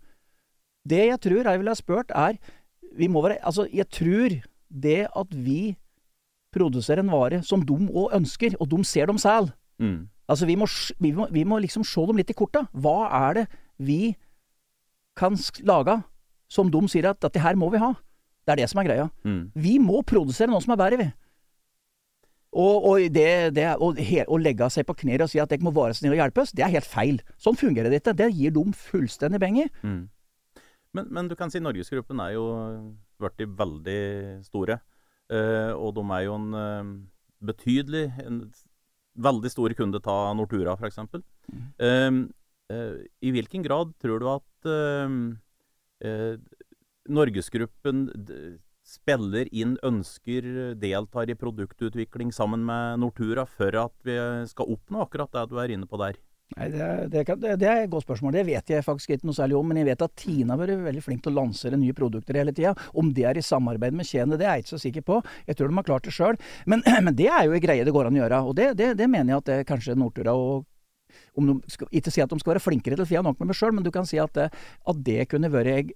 [0.87, 2.37] Det jeg tror jeg ville ha spurt, er
[2.97, 4.37] vi må være, Altså, jeg tror
[4.69, 5.75] det at vi
[6.55, 9.51] produserer en vare som de òg ønsker, og de ser dem selv
[9.81, 10.07] mm.
[10.27, 10.67] Altså, vi må,
[10.99, 12.65] vi, må, vi må liksom se dem litt i korta.
[12.75, 13.45] Hva er det
[13.79, 14.15] vi
[15.17, 15.97] kan lage
[16.51, 17.93] som de sier at dette her må vi ha.
[18.47, 19.07] Det er det som er greia.
[19.27, 19.49] Mm.
[19.59, 21.07] Vi må produsere noe som er bedre, vi.
[22.57, 23.27] Og, og det,
[23.57, 26.21] det å, å, legge seg på knær og si at dere må være snille og
[26.21, 27.19] hjelpe oss, det er helt feil.
[27.43, 28.15] Sånn fungerer det ikke.
[28.17, 29.67] Det gir dem fullstendig penger.
[29.83, 30.05] Mm.
[30.95, 32.47] Men, men, du kan si Norgesgruppen er jo
[33.19, 33.99] blitt veldig
[34.47, 34.79] store.
[35.27, 36.91] Uh, og de er jo en uh,
[37.43, 38.45] betydelig en
[39.17, 40.99] veldig stor kunde av Nortura, f.eks.
[41.51, 41.63] Mm.
[41.81, 42.17] Eh,
[42.67, 45.17] I hvilken grad tror du at eh,
[46.03, 46.39] eh,
[47.07, 48.07] Norgesgruppen
[48.87, 50.47] spiller inn, ønsker,
[50.79, 54.17] deltar i produktutvikling sammen med Nortura for at vi
[54.51, 56.19] skal oppnå akkurat det du er inne på der?
[56.55, 58.31] Nei, det, det, det, det, er et godt spørsmål.
[58.37, 59.67] Det vet jeg faktisk ikke noe særlig om.
[59.67, 62.53] Men jeg vet at Tina har vært veldig flink til å lansere nye produkter hele
[62.55, 62.71] tida.
[62.95, 65.19] Om det er i samarbeid med Kjene, det er jeg ikke så sikker på.
[65.49, 66.39] Jeg tror de har klart det sjøl.
[66.65, 68.41] Men, men, det er jo en greie det går an å gjøre.
[68.47, 70.63] Og det, mener jeg at det kanskje Nortura og
[71.37, 73.59] de skal, Ikke si at de skal være flinkere til å si nok med meg
[73.59, 74.53] sjøl, men du kan si at, eh,
[74.87, 75.93] at det kunne vært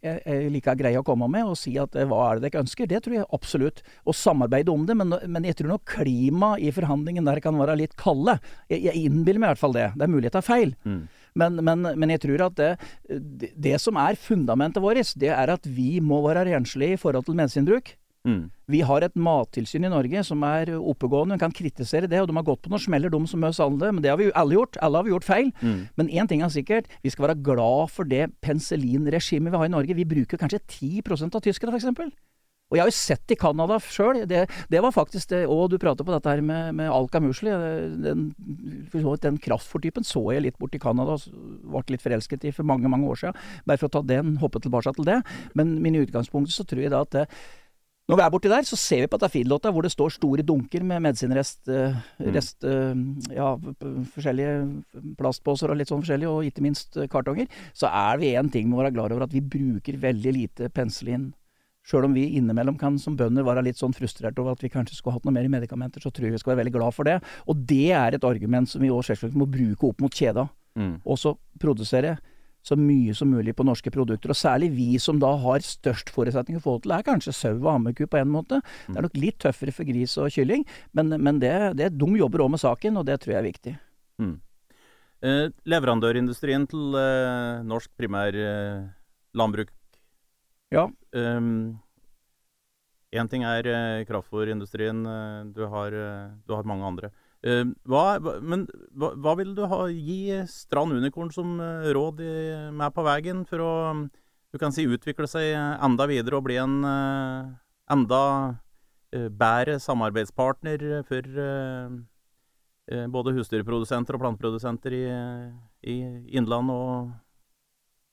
[0.53, 2.89] like grei å komme med, og si at eh, hva er det dere ønsker?
[2.89, 3.81] Det tror jeg absolutt.
[4.05, 7.79] Og samarbeide om det, men, men jeg tror nok klimaet i forhandlingen der kan være
[7.81, 8.38] litt kalde.
[8.71, 9.89] Jeg, jeg innbiller meg i hvert fall det.
[9.95, 10.75] Det er mulig jeg tar feil.
[10.86, 11.01] Mm.
[11.39, 12.71] Men, men, men, jeg tror at det,
[13.07, 17.27] det, det som er fundamentet vårt, det er at vi må være renslige i forhold
[17.27, 17.95] til medisinbruk.
[18.27, 18.51] Mm.
[18.69, 22.38] Vi har et mattilsyn i Norge som er oppegående, en kan kritisere det, og de
[22.38, 23.91] har gått på noen smeller, de som oss alle.
[23.91, 24.77] Men det har vi alle gjort.
[24.81, 25.53] Alle har vi gjort feil.
[25.62, 25.79] Mm.
[25.97, 29.75] Men én ting er sikkert, vi skal være glad for det penicillinregimet vi har i
[29.75, 29.97] Norge.
[29.97, 32.13] Vi bruker kanskje 10% av tyskere, f.eks.
[32.71, 34.21] Og jeg har jo sett i Canada sjøl.
[34.29, 37.51] Det, det, var faktisk det Og du prater på dette her med, med Alka Musli.
[37.51, 38.29] Den,
[38.88, 43.10] den kraftfòrtypen så jeg litt borti Canada og ble litt forelsket i for mange, mange
[43.12, 43.41] år siden.
[43.67, 45.19] Bare for å ta den, hoppe tilbake til det.
[45.60, 47.25] Men min utgangspunkt så tror jeg da at det,
[48.12, 50.84] når vi er borti der, så ser vi på Tafid-låta hvor det står store dunker
[50.84, 51.95] med medisinrest, uh,
[52.36, 52.91] rest, uh,
[53.32, 53.54] ja,
[54.12, 57.47] forskjellige plastposer og litt sånn forskjellig, og ikke minst uh, kartonger.
[57.71, 60.67] Så er vi én ting med å være glad over at vi bruker veldig lite
[60.76, 61.30] penicillin.
[61.88, 65.00] Sjøl om vi innimellom kan som bønder være litt sånn frustrert over at vi kanskje
[65.00, 67.08] skulle hatt noe mer i medikamenter, så tror jeg vi skal være veldig glad for
[67.08, 67.15] det.
[67.47, 70.50] Og det er et argument som vi òg selvsagt må bruke opp mot kjeda.
[70.76, 70.97] Mm.
[71.08, 72.17] Og så produsere
[72.62, 74.34] så mye som mulig på norske produkter.
[74.34, 78.06] Og særlig vi som da har størst forutsetninger for det, er kanskje sau og ammeku
[78.06, 78.62] på en måte.
[78.88, 80.65] Det er nok litt tøffere for gris og kylling,
[80.97, 83.76] men, men det, det, de jobber òg med saken, og det tror jeg er viktig.
[84.21, 84.36] Mm.
[85.21, 89.69] Eh, leverandørindustrien til eh, norsk primærlandbruk.
[89.69, 90.88] Eh, ja.
[93.12, 97.12] Én ting er eh, kraftfôrindustrien, eh, du, eh, du har mange andre.
[97.41, 102.34] Uh, hva, men hva, hva, vil du ha, gi Strand Unicorn som uh, råd i,
[102.69, 103.71] med på veien for å
[104.51, 108.23] du kan si, utvikle seg enda videre og bli en enda
[109.12, 111.30] bedre samarbeidspartner for
[113.15, 115.06] både husdyrprodusenter og planteprodusenter i,
[115.88, 115.95] i
[116.36, 117.13] innland og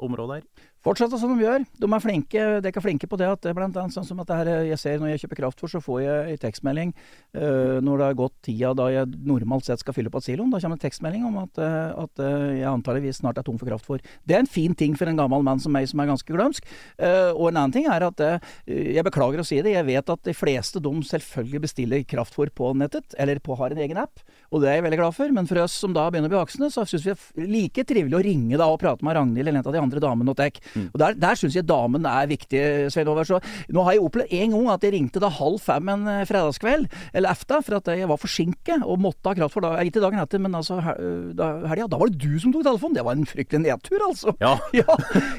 [0.06, 0.67] området her?
[0.86, 1.64] Fortsette som de gjør.
[1.82, 2.42] De er flinke.
[2.62, 5.00] De er flinke på det at blant annet sånn som at det her, jeg ser
[5.02, 8.70] når jeg kjøper kraftfôr, så får jeg en tekstmelding uh, når det har gått tida
[8.78, 10.52] da jeg normalt sett skal fylle på et siloen.
[10.54, 13.70] Da kommer en tekstmelding om at, uh, at uh, jeg antageligvis snart er tom for
[13.70, 14.04] kraftfôr.
[14.22, 16.66] Det er en fin ting for en gammel mann som meg som er ganske glømsk.
[16.98, 18.20] og en annen ting er at
[18.68, 22.70] jeg beklager å si det, jeg vet at de fleste de selvfølgelig bestiller kraftfôr på
[22.78, 25.34] nettet, eller på, har en egen app, og det er jeg veldig glad for.
[25.34, 27.86] Men for oss som da begynner å bli voksne, så syns vi det er like
[27.88, 30.38] trivelig å ringe da og prate med Ragnhild eller en av de andre damene og
[30.38, 33.26] tek Og Der, der syns jeg damen er viktig, Svein Over.
[33.28, 33.40] Så
[33.74, 36.88] nå har jeg opplevd en gang at jeg ringte da halv fem en eh, fredagskveld,
[37.12, 40.20] eller efta, for at jeg var forsinket og måtte ha kraft for da, ikke dagen
[40.22, 41.88] etter, men altså helga.
[41.88, 42.98] Da var det du som tok telefonen!
[42.98, 44.34] Det var en fryktelig nedtur, altså.
[44.42, 44.56] Ja.
[44.78, 44.84] Ja,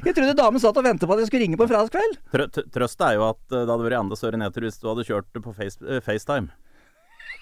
[0.03, 2.17] jeg trodde damen satt og ventet på at jeg skulle ringe på en fredagskveld.
[2.33, 5.05] Trø Trøst er jo at eh, det hadde vært enda større nedtur hvis du hadde
[5.07, 6.51] kjørt på face eh, FaceTime.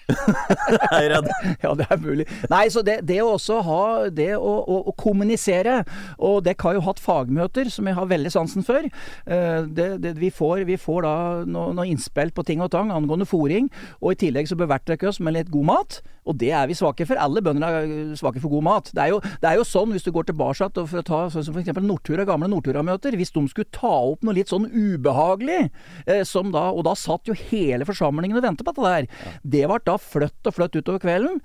[0.72, 1.28] jeg er redd.
[1.62, 2.26] Ja, det er mulig.
[2.50, 3.80] Nei, så det, det å også ha
[4.14, 5.82] Det å, å, å kommunisere,
[6.18, 8.88] og Dekk har jo hatt fagmøter som jeg har veldig sansen for.
[8.88, 11.14] Eh, Det, det, vi, får, vi får da
[11.48, 13.68] noe, noe innspill på ting og tang angående fòring,
[14.00, 16.00] og i tillegg så beverter dere oss med litt god mat.
[16.28, 17.16] Og det er vi svake for.
[17.20, 18.90] Alle bønder er eh, svake for god mat.
[18.92, 21.20] Det er jo, det er jo sånn, hvis du går tilbake og for å ta
[21.32, 21.72] sånn som f.eks.
[21.84, 25.68] Nordtura, gamle Nordtura-møter, hvis de skulle ta opp noe litt sånn ubehagelig,
[26.06, 29.64] eh, som da, og da satt jo hele forsamlingen og ventet på dette der, det
[29.70, 31.42] ble da fløtt og fløtt utover kvelden.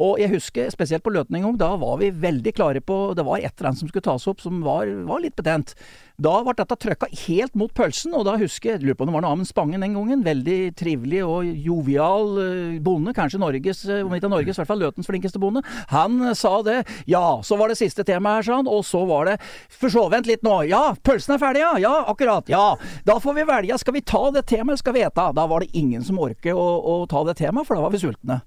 [0.00, 3.24] Og jeg husker spesielt på Løten en gang, da var vi veldig klare på Det
[3.26, 5.74] var et eller annet som skulle tas opp som var, var litt betent.
[6.20, 9.14] Da ble dette trøkka helt mot pølsen, og da husker jeg, lurer på om det
[9.16, 10.24] var noe Amund Spangen den gangen.
[10.24, 14.82] Veldig trivelig og jovial eh, bonde, kanskje Norges, eh, om ikke Norges, i hvert fall
[14.84, 15.64] Løtens flinkeste bonde.
[15.94, 16.78] Han eh, sa det.
[17.08, 19.38] Ja, så var det siste tema her, sa han, og så var det
[19.72, 20.58] For så, vent litt nå.
[20.68, 21.74] Ja, pølsen er ferdig, ja.
[21.80, 22.48] Ja, akkurat.
[22.52, 22.74] Ja.
[23.08, 23.80] Da får vi velge.
[23.80, 25.30] Skal vi ta det temaet, eller skal vi ete?
[25.36, 28.04] Da var det ingen som orket å, å ta det temaet, for da var vi
[28.04, 28.42] sultne.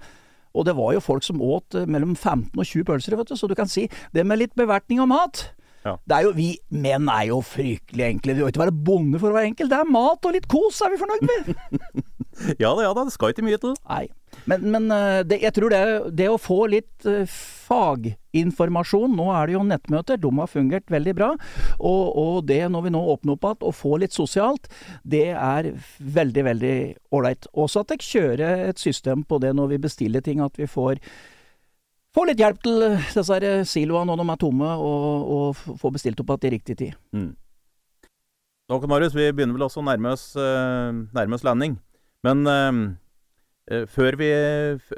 [0.54, 3.38] Og det var jo folk som åt eh, mellom 15 og 20 pølser, vet du.
[3.40, 5.46] Så du kan si det med litt bevertning av mat.
[5.84, 5.98] Ja.
[6.08, 8.38] Det er jo, Vi menn er jo fryktelig enkle.
[8.38, 9.72] Vi må ikke være bonde for å være enkel.
[9.72, 11.56] Det er mat og litt kos er vi fornøyd med.
[12.58, 13.76] Ja da, ja da, det skal ikke mye til.
[13.86, 14.08] Nei.
[14.50, 15.82] Men, men eh, det, jeg tror det,
[16.20, 17.24] det å få litt eh,
[17.68, 21.30] faginformasjon Nå er det jo nettmøter, de har fungert veldig bra.
[21.80, 24.70] Og, og det når vi nå åpner opp igjen, å få litt sosialt,
[25.04, 26.76] det er veldig, veldig
[27.16, 27.48] ålreit.
[27.54, 31.02] Også at jeg kjører et system på det når vi bestiller ting, at vi får
[32.14, 36.36] Få litt hjelp til disse siloene når de er tomme, og, og få bestilt opp
[36.36, 37.00] igjen i riktig tid.
[37.10, 37.32] Mm.
[38.70, 40.94] Ok, Marius, vi begynner vel også å nærme oss, eh,
[41.50, 41.74] landing.
[42.24, 42.46] Men
[43.88, 44.30] før, vi,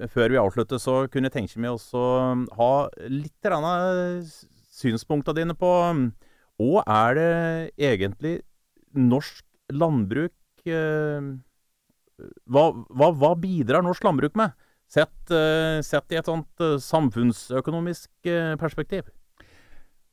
[0.10, 2.69] før vi avslutter, så kunne jeg tenke meg også um, ha
[3.12, 4.23] litt grann
[4.73, 6.08] synspunktene dine på um,
[6.58, 7.34] hva er det
[7.91, 8.39] egentlig
[8.95, 9.43] norsk
[9.75, 11.28] landbruk eh,
[12.47, 14.56] hva, hva, hva bidrar norsk landbruk med?
[14.88, 19.10] Sett, eh, sett i et sånt eh, samfunnsøkonomisk eh, perspektiv.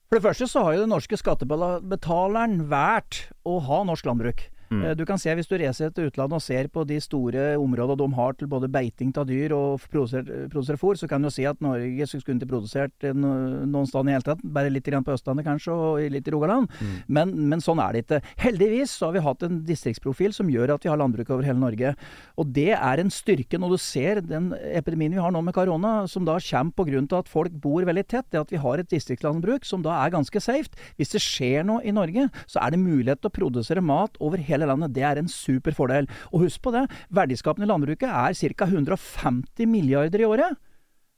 [0.09, 4.43] For det første så har jo den norske skattebetaleren valgt å ha norsk landbruk.
[4.73, 4.85] Mm.
[4.85, 7.99] Eh, Du kan se Hvis du reiser til utlandet og ser på de store områdene
[7.99, 11.61] de har til både beiting av dyr og produsere, fôr, så kan du si at
[11.61, 14.43] Norge skulle ikke produsert eh, noen sted i hele tatt.
[14.43, 16.69] Bare litt på Østlandet kanskje, og litt i Rogaland.
[16.81, 16.97] Mm.
[17.09, 18.21] Men, men sånn er det ikke.
[18.43, 21.61] Heldigvis så har vi hatt en distriktsprofil som gjør at vi har landbruk over hele
[21.61, 21.95] Norge.
[22.41, 26.07] Og det er en styrke når du ser den epidemien vi har nå med korona,
[26.09, 27.19] som da kommer pga.
[27.19, 28.29] at folk bor veldig tett.
[28.31, 30.71] Det at vi har et distriktslandbruk som da er ganske safe.
[30.97, 34.39] Hvis det skjer noe i Norge, så er det mulighet til å produsere mat over
[34.39, 34.95] hele landet.
[34.97, 36.09] Det er en super fordel.
[36.33, 38.69] Og husk på det, verdiskapende i landbruket er ca.
[38.69, 40.61] 150 milliarder i året.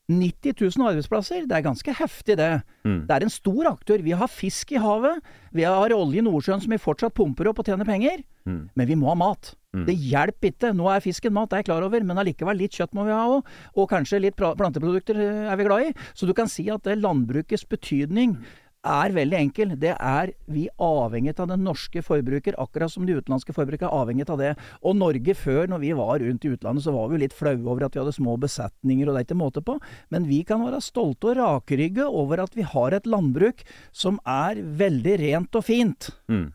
[0.08, 2.50] 90 000 arbeidsplasser, det er ganske heftig det.
[2.84, 3.06] Mm.
[3.08, 4.02] Det er en stor aktør.
[4.04, 5.22] Vi har fisk i havet,
[5.56, 8.20] vi har olje i Nordsjøen som vi fortsatt pumper opp og tjener penger.
[8.44, 8.66] Mm.
[8.76, 9.54] Men vi må ha mat.
[9.72, 9.86] Mm.
[9.88, 10.74] Det hjelper ikke.
[10.76, 13.16] Nå er fisken mat, det er jeg klar over, men allikevel litt kjøtt må vi
[13.16, 13.48] ha òg.
[13.80, 15.94] Og kanskje litt planteprodukter eh, er vi glad i.
[16.12, 18.36] Så du kan si at det landbrukets betydning
[18.84, 19.74] er veldig enkel.
[19.80, 24.28] Det er vi avhengig av den norske forbruker, akkurat som de utenlandske forbrukere er avhengig
[24.30, 24.52] av det.
[24.84, 27.86] Og Norge før, når vi var rundt i utlandet, så var vi litt flaue over
[27.86, 29.78] at vi hadde små besetninger, og det er ikke måte på.
[30.14, 34.60] Men vi kan være stolte og rakrygge over at vi har et landbruk som er
[34.60, 36.10] veldig rent og fint.
[36.30, 36.52] Mm.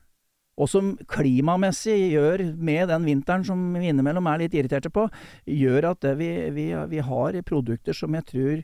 [0.59, 5.05] Og som klimamessig gjør, med den vinteren som vi innimellom er litt irriterte på,
[5.47, 8.63] gjør at det vi, vi, vi har produkter som jeg tror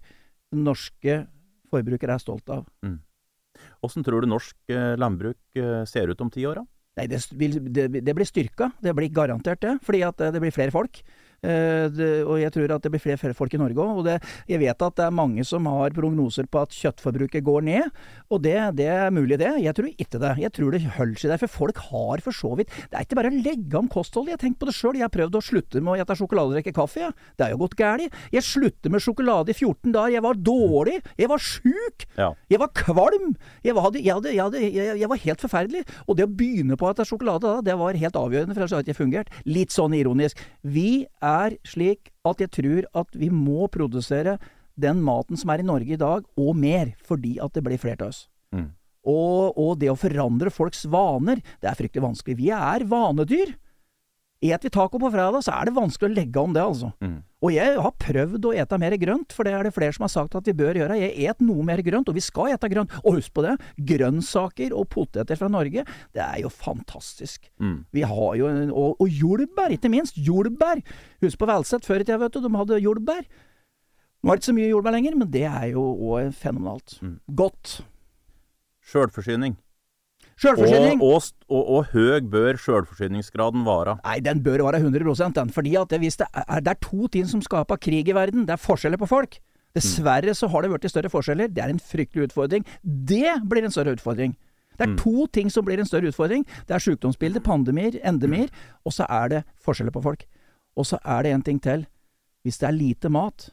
[0.56, 1.22] norske
[1.72, 2.68] forbrukere er stolt av.
[3.84, 6.66] Åssen tror du norsk eh, landbruk eh, ser ut om ti år, da?
[6.96, 7.20] Nei, det,
[7.76, 8.70] det, det blir styrka.
[8.80, 9.74] Det blir garantert det.
[9.84, 11.02] Fordi at det, det blir flere folk.
[11.46, 14.02] Eh, det, og jeg tror at det blir flere, folk i Norge òg.
[14.02, 14.18] Og det,
[14.50, 17.90] jeg vet at det er mange som har prognoser på at kjøttforbruket går ned.
[18.34, 19.52] Og det, det er mulig, det.
[19.64, 20.34] Jeg tror ikke det.
[20.44, 21.42] Jeg tror det holder seg der.
[21.46, 24.34] For folk har for så vidt Det er ikke bare å legge om kostholdet.
[24.34, 25.00] Jeg har tenkt på det sjøl.
[25.00, 27.04] Jeg har prøvd å slutte med å spise sjokolade og drikke kaffe.
[27.06, 27.12] Ja.
[27.38, 28.16] Det er jo gått galt.
[28.34, 30.16] Jeg sluttet med sjokolade i 14 dager.
[30.16, 30.98] Jeg var dårlig.
[31.20, 32.08] Jeg var sjuk.
[32.18, 32.32] Ja.
[32.52, 33.36] Jeg var kvalm.
[33.66, 35.84] Jeg var, jeg, hadde, jeg, hadde, jeg, jeg var helt forferdelig.
[36.06, 38.66] Og det å begynne på at det er sjokolade da, det var helt avgjørende, for
[38.66, 39.32] hadde det ikke fungert.
[39.48, 40.40] Litt sånn ironisk.
[40.66, 41.35] Vi er
[41.68, 44.38] slik at jeg tror at vi må produsere
[44.76, 48.04] den maten som er i Norge i dag, og mer, fordi at det blir flere
[48.04, 48.26] av oss.
[48.56, 48.74] Mm.
[49.06, 52.38] Og, og det å forandre folks vaner, det er fryktelig vanskelig.
[52.42, 53.54] Vi er vanedyr.
[54.44, 56.92] Et vi taco på fredag, så er det vanskelig å legge om det, altså.
[57.02, 57.22] Mm.
[57.46, 60.12] Og jeg har prøvd å ete mer grønt, for det er det flere som har
[60.12, 60.98] sagt at vi bør gjøre.
[61.00, 62.94] Jeg et noe mer grønt, og vi skal ete grønt.
[63.04, 63.56] Og husk på det,
[63.92, 67.48] grønnsaker og poteter fra Norge, det er jo fantastisk.
[67.64, 67.80] Mm.
[67.96, 70.20] Vi har jo, og, og jordbær, ikke minst.
[70.20, 70.84] Jordbær.
[71.24, 73.26] Husk på Velset før i tida, vet du, de hadde jordbær.
[74.26, 76.98] Nå er det ikke så mye jordbær lenger, men det er jo òg fenomenalt.
[77.06, 77.20] Mm.
[77.40, 77.78] Godt.
[78.90, 79.56] Sjølforsyning.
[80.42, 81.00] Sjølforsyning.
[81.02, 83.98] Og, og, og, høg bør sjølforsyningsgraden være.
[84.04, 85.50] Nei, den bør være 100 den.
[85.56, 88.46] Fordi at det, det, er, det er to ting som skaper krig i verden.
[88.46, 89.40] Det er forskjeller på folk.
[89.76, 91.48] Dessverre så har det blitt større forskjeller.
[91.52, 92.66] Det er en fryktelig utfordring.
[92.84, 94.36] Det blir en større utfordring.
[94.76, 94.98] Det er Mm.
[95.00, 96.44] to ting som blir en større utfordring.
[96.68, 98.50] Det er sykdomsbilder, pandemier, endemier,
[98.86, 100.26] og så er det forskjeller på folk.
[100.76, 101.86] Og så er det en ting til.
[102.44, 103.50] Hvis det er lite mat,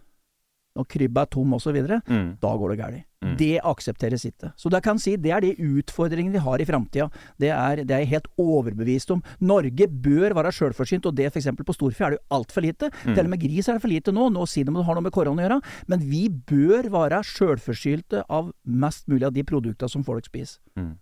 [0.74, 2.38] og krybba er tom osv., Mm.
[2.42, 3.04] da går det galt.
[3.22, 3.36] Mm.
[3.38, 4.48] Det aksepteres ikke.
[4.58, 7.06] Så det kan si det er de utfordringene vi har i framtida.
[7.38, 9.22] Det, er- det er jeg helt overbevist om.
[9.40, 11.46] Norge bør være sjølforsynt, og det f.eks.
[11.62, 12.90] på storfe er det jo altfor lite.
[13.06, 13.14] Mm.
[13.14, 14.26] Til og med gris er det for lite nå.
[14.34, 15.60] Nå sier de det har noe med korona å gjøre.
[15.92, 20.58] Men vi bør være sjølforsynte av mest mulig av de produktene som folk spiser.
[20.74, 20.96] Mm.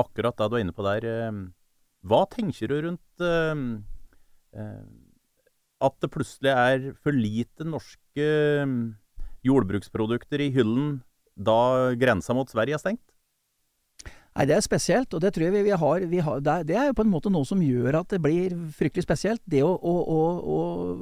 [0.00, 1.04] Akkurat det du er inne på der.
[1.06, 1.42] eh,
[2.04, 3.62] Hva tenker du rundt eh,
[4.58, 4.84] eh,
[5.84, 8.26] at det plutselig er for lite norske
[9.44, 11.02] jordbruksprodukter i hyllen
[11.34, 13.04] da grensa mot Sverige er stengt?
[14.34, 16.88] Nei, det er spesielt, og det tror jeg vi, vi har, vi har det, er,
[16.88, 19.42] jo på en måte noe som gjør at det blir fryktelig spesielt.
[19.46, 20.16] Det å, å, å,
[20.56, 20.56] å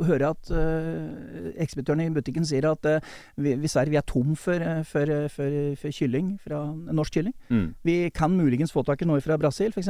[0.05, 2.99] høre at uh, ekspeditøren i butikken sier at uh,
[3.41, 6.61] vi, vi, vi er tom for, eh, for, eh, for, for kylling, fra
[6.93, 7.33] norsk kylling.
[7.49, 7.65] Mm.
[7.89, 9.89] Vi kan muligens få tak i noe fra Brasil, f.eks.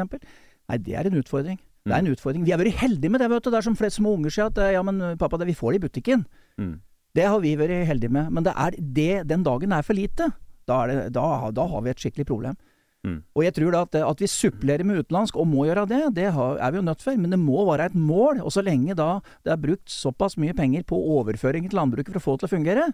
[0.71, 1.59] Nei, det er en utfordring.
[1.83, 2.47] Det er en utfordring.
[2.47, 3.51] Vi har vært heldige med det, vet du.
[3.51, 5.75] Det er som flest små unger sier at eh, ja, men pappa, det, vi får
[5.75, 6.27] det i butikken.
[6.63, 6.77] Mm.
[7.17, 8.33] Det har vi vært heldige med.
[8.33, 10.31] Men det er det, den dagen er for lite,
[10.69, 12.59] da, det, da, da har vi et skikkelig problem.
[13.03, 13.17] Mm.
[13.35, 16.29] Og jeg tror da at, at vi supplerer med utenlandsk, og må gjøre det, det
[16.37, 17.19] har, er vi jo nødt for.
[17.19, 18.43] Men det må være et mål.
[18.47, 22.23] Og så lenge da det er brukt såpass mye penger på overføring til landbruket for
[22.23, 22.87] å få det til å fungere,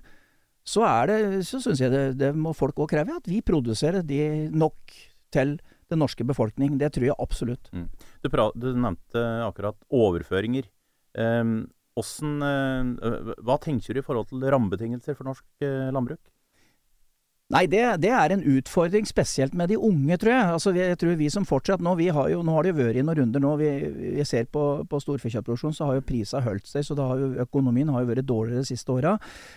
[0.69, 4.05] så er det, så syns jeg det, det må folk òg kreve, at vi produserer
[4.05, 4.97] de nok
[5.33, 5.57] til
[5.89, 6.77] den norske befolkning.
[6.81, 7.71] Det tror jeg absolutt.
[7.73, 10.69] Du, pra du nevnte akkurat overføringer.
[11.17, 16.23] Um, hvordan, eh, hva tenker du i forhold til rammebetingelser for norsk eh, landbruk?
[17.49, 20.49] Nei, det, det er en utfordring, spesielt med de unge, tror jeg.
[20.53, 22.99] Altså, jeg tror vi som fortsatt nå, vi har jo, nå har det jo vært
[23.01, 23.53] i noen runder nå.
[23.57, 23.71] Vi,
[24.19, 26.85] vi ser på, på storfekjøttproduksjon, så har jo prisa holdt seg.
[26.85, 29.15] Så da har jo økonomien har jo vært dårligere de siste åra.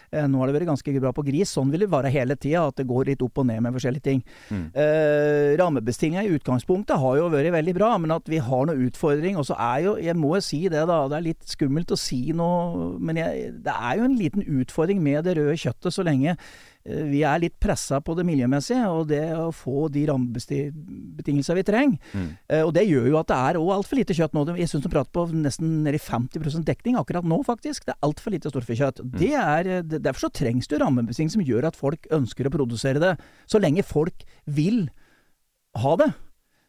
[0.08, 1.51] Eh, nå har det vært ganske bra på gris.
[1.51, 4.08] Sånn vil det være hele tida, at det går litt opp og ned med forskjellige
[4.08, 4.23] ting.
[4.47, 4.65] Mm.
[4.71, 9.36] Eh, Rammebetingelser i utgangspunktet har jo vært veldig bra, men at vi har noen utfordring.
[9.36, 11.99] Og så er jo, jeg må jo si det da, det er litt skummelt å
[11.99, 16.08] si noe, men jeg, det er jo en liten utfordring med det røde kjøttet så
[16.08, 16.39] lenge
[16.84, 22.13] vi er litt pressa på det miljømessige, og det å få de rammebetingelsene vi trenger.
[22.17, 22.30] Mm.
[22.50, 24.46] Eh, og det gjør jo at det er òg altfor lite kjøtt nå.
[24.58, 27.86] Jeg syns de prater på nesten nede i 50% dekning akkurat nå, faktisk.
[27.86, 29.04] Det er altfor lite storfekjøtt.
[29.13, 33.04] Det er, eh, derfor så trengs det rammebetingelser som gjør at folk ønsker å produsere
[33.04, 33.13] det.
[33.46, 34.88] Så lenge folk vil
[35.80, 36.12] ha det.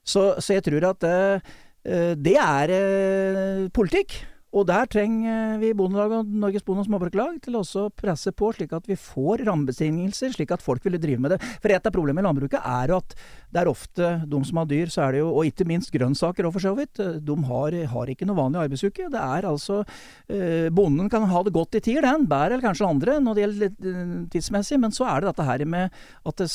[0.04, 1.54] Så, så jeg tror at eh,
[1.86, 4.18] eh, det er eh, politikk.
[4.52, 8.74] Og der trenger vi Bondelaget og Norges Bonde- og Småbrukarlag til å presse på, slik
[8.76, 11.38] at vi får rammebetingelser, slik at folk vil drive med det.
[11.62, 13.16] For et av problemene i landbruket er at
[13.52, 16.48] det er ofte de som har dyr, så er det jo, og ikke minst grønnsaker
[16.48, 19.08] òg for så vidt, eh, de har, har ikke noe vanlig arbeidsuke.
[19.12, 19.82] Det er altså
[20.28, 23.44] eh, Bonden kan ha det godt i tier, den, bær eller kanskje andre når det
[23.46, 26.50] gjelder litt tidsmessig, men så er det dette her med at det,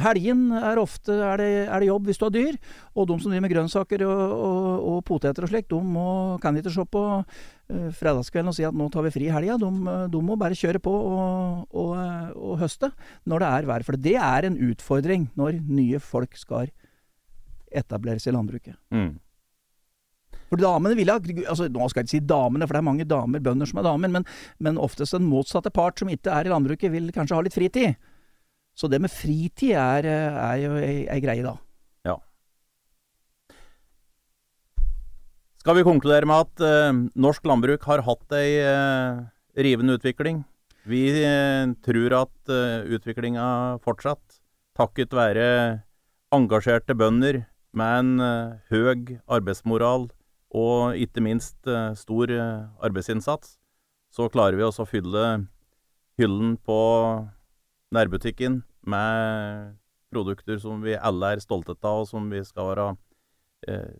[0.00, 2.58] helgen er ofte er det, er det jobb hvis du har dyr,
[2.96, 6.08] og de som driver med grønnsaker og, og, og poteter og slikt, de må,
[6.40, 7.25] kan ikke se på eh,
[7.66, 9.58] fredagskvelden og si at nå tar vi fri i helga.
[9.58, 12.92] De, eh, de må bare kjøre på og, og, eh, og høste
[13.26, 13.86] når det er vær.
[13.86, 16.70] For det er en utfordring når nye folk skal
[17.74, 18.78] etableres i landbruket.
[18.94, 19.16] Mm.
[20.46, 23.06] For damene vil ha altså Nå skal jeg ikke si damene, for det er mange
[23.08, 24.26] damer, bønder som er damer, men,
[24.62, 27.96] men oftest den motsatte part som ikke er i landbruket, vil kanskje ha litt fritid.
[28.76, 31.56] Så det med fritid er, eh, er jo ei greie, da.
[35.66, 39.16] Skal vi konkludere med at eh, norsk landbruk har hatt ei eh,
[39.58, 40.44] rivende utvikling?
[40.86, 43.46] Vi eh, tror at uh, utviklinga
[43.82, 44.38] fortsatt,
[44.78, 45.48] takket være
[46.30, 47.40] engasjerte bønder
[47.74, 48.22] med en
[48.70, 50.06] høy høg arbeidsmoral
[50.54, 53.56] og ikke minst eh, stor eh, arbeidsinnsats,
[54.14, 55.48] så klarer vi oss å fylle
[56.14, 56.80] hyllen på
[57.90, 59.74] nærbutikken med
[60.14, 62.90] produkter som vi alle er stolte av, og som vi skal være
[63.66, 63.96] eh,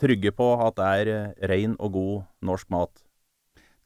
[0.00, 3.06] trygge på at det er eh, ren og god norsk mat.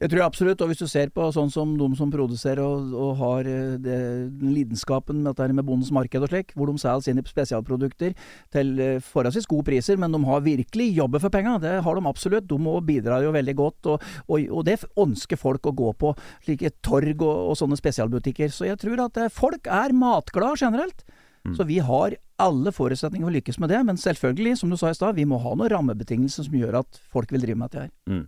[0.01, 2.89] Det tror jeg absolutt, og hvis du ser på sånn som de som produserer og,
[2.97, 3.97] og har eh, det,
[4.33, 8.15] den lidenskapen med dette med bondens marked og slik, hvor de selger sine spesialprodukter
[8.55, 11.59] til eh, forholdsvis gode priser, men de har virkelig jobbet for penga.
[11.61, 12.49] Det har de absolutt.
[12.49, 16.15] De må bidra jo veldig godt, og, og, og det ønsker folk å gå på.
[16.47, 18.49] Slike torg og sånne spesialbutikker.
[18.49, 21.05] Så jeg tror at folk er matglade generelt.
[21.41, 21.55] Mm.
[21.57, 24.91] Så vi har alle forutsetninger for å lykkes med det, men selvfølgelig, som du sa
[24.91, 27.87] i stad, vi må ha noen rammebetingelser som gjør at folk vil drive med dette
[27.87, 27.91] her.
[28.09, 28.27] Mm.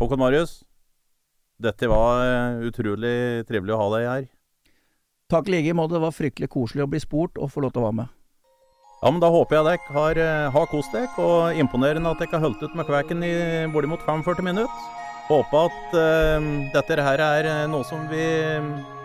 [0.00, 0.60] Håkon Marius,
[1.62, 4.26] dette var eh, utrolig trivelig å ha deg her.
[5.32, 5.96] Takk i like måte.
[5.96, 8.12] Det var fryktelig koselig å bli spurt og få lov til å være med.
[9.00, 12.38] Ja, men Da håper jeg dere har, eh, har kost dere, og imponerende at dere
[12.38, 13.34] har holdt ut med kveken i
[13.72, 14.70] bortimot 45 minutter.
[15.26, 18.22] Håper at uh, dette her er noe som vi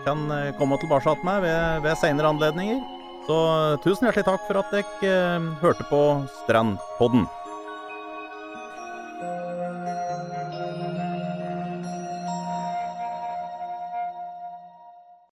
[0.06, 0.24] kan
[0.58, 2.82] komme tilbake meg ved, ved senere anledninger.
[3.26, 3.36] Så
[3.84, 6.02] tusen hjertelig takk for at dere uh, hørte på
[6.42, 7.28] Strandpodden.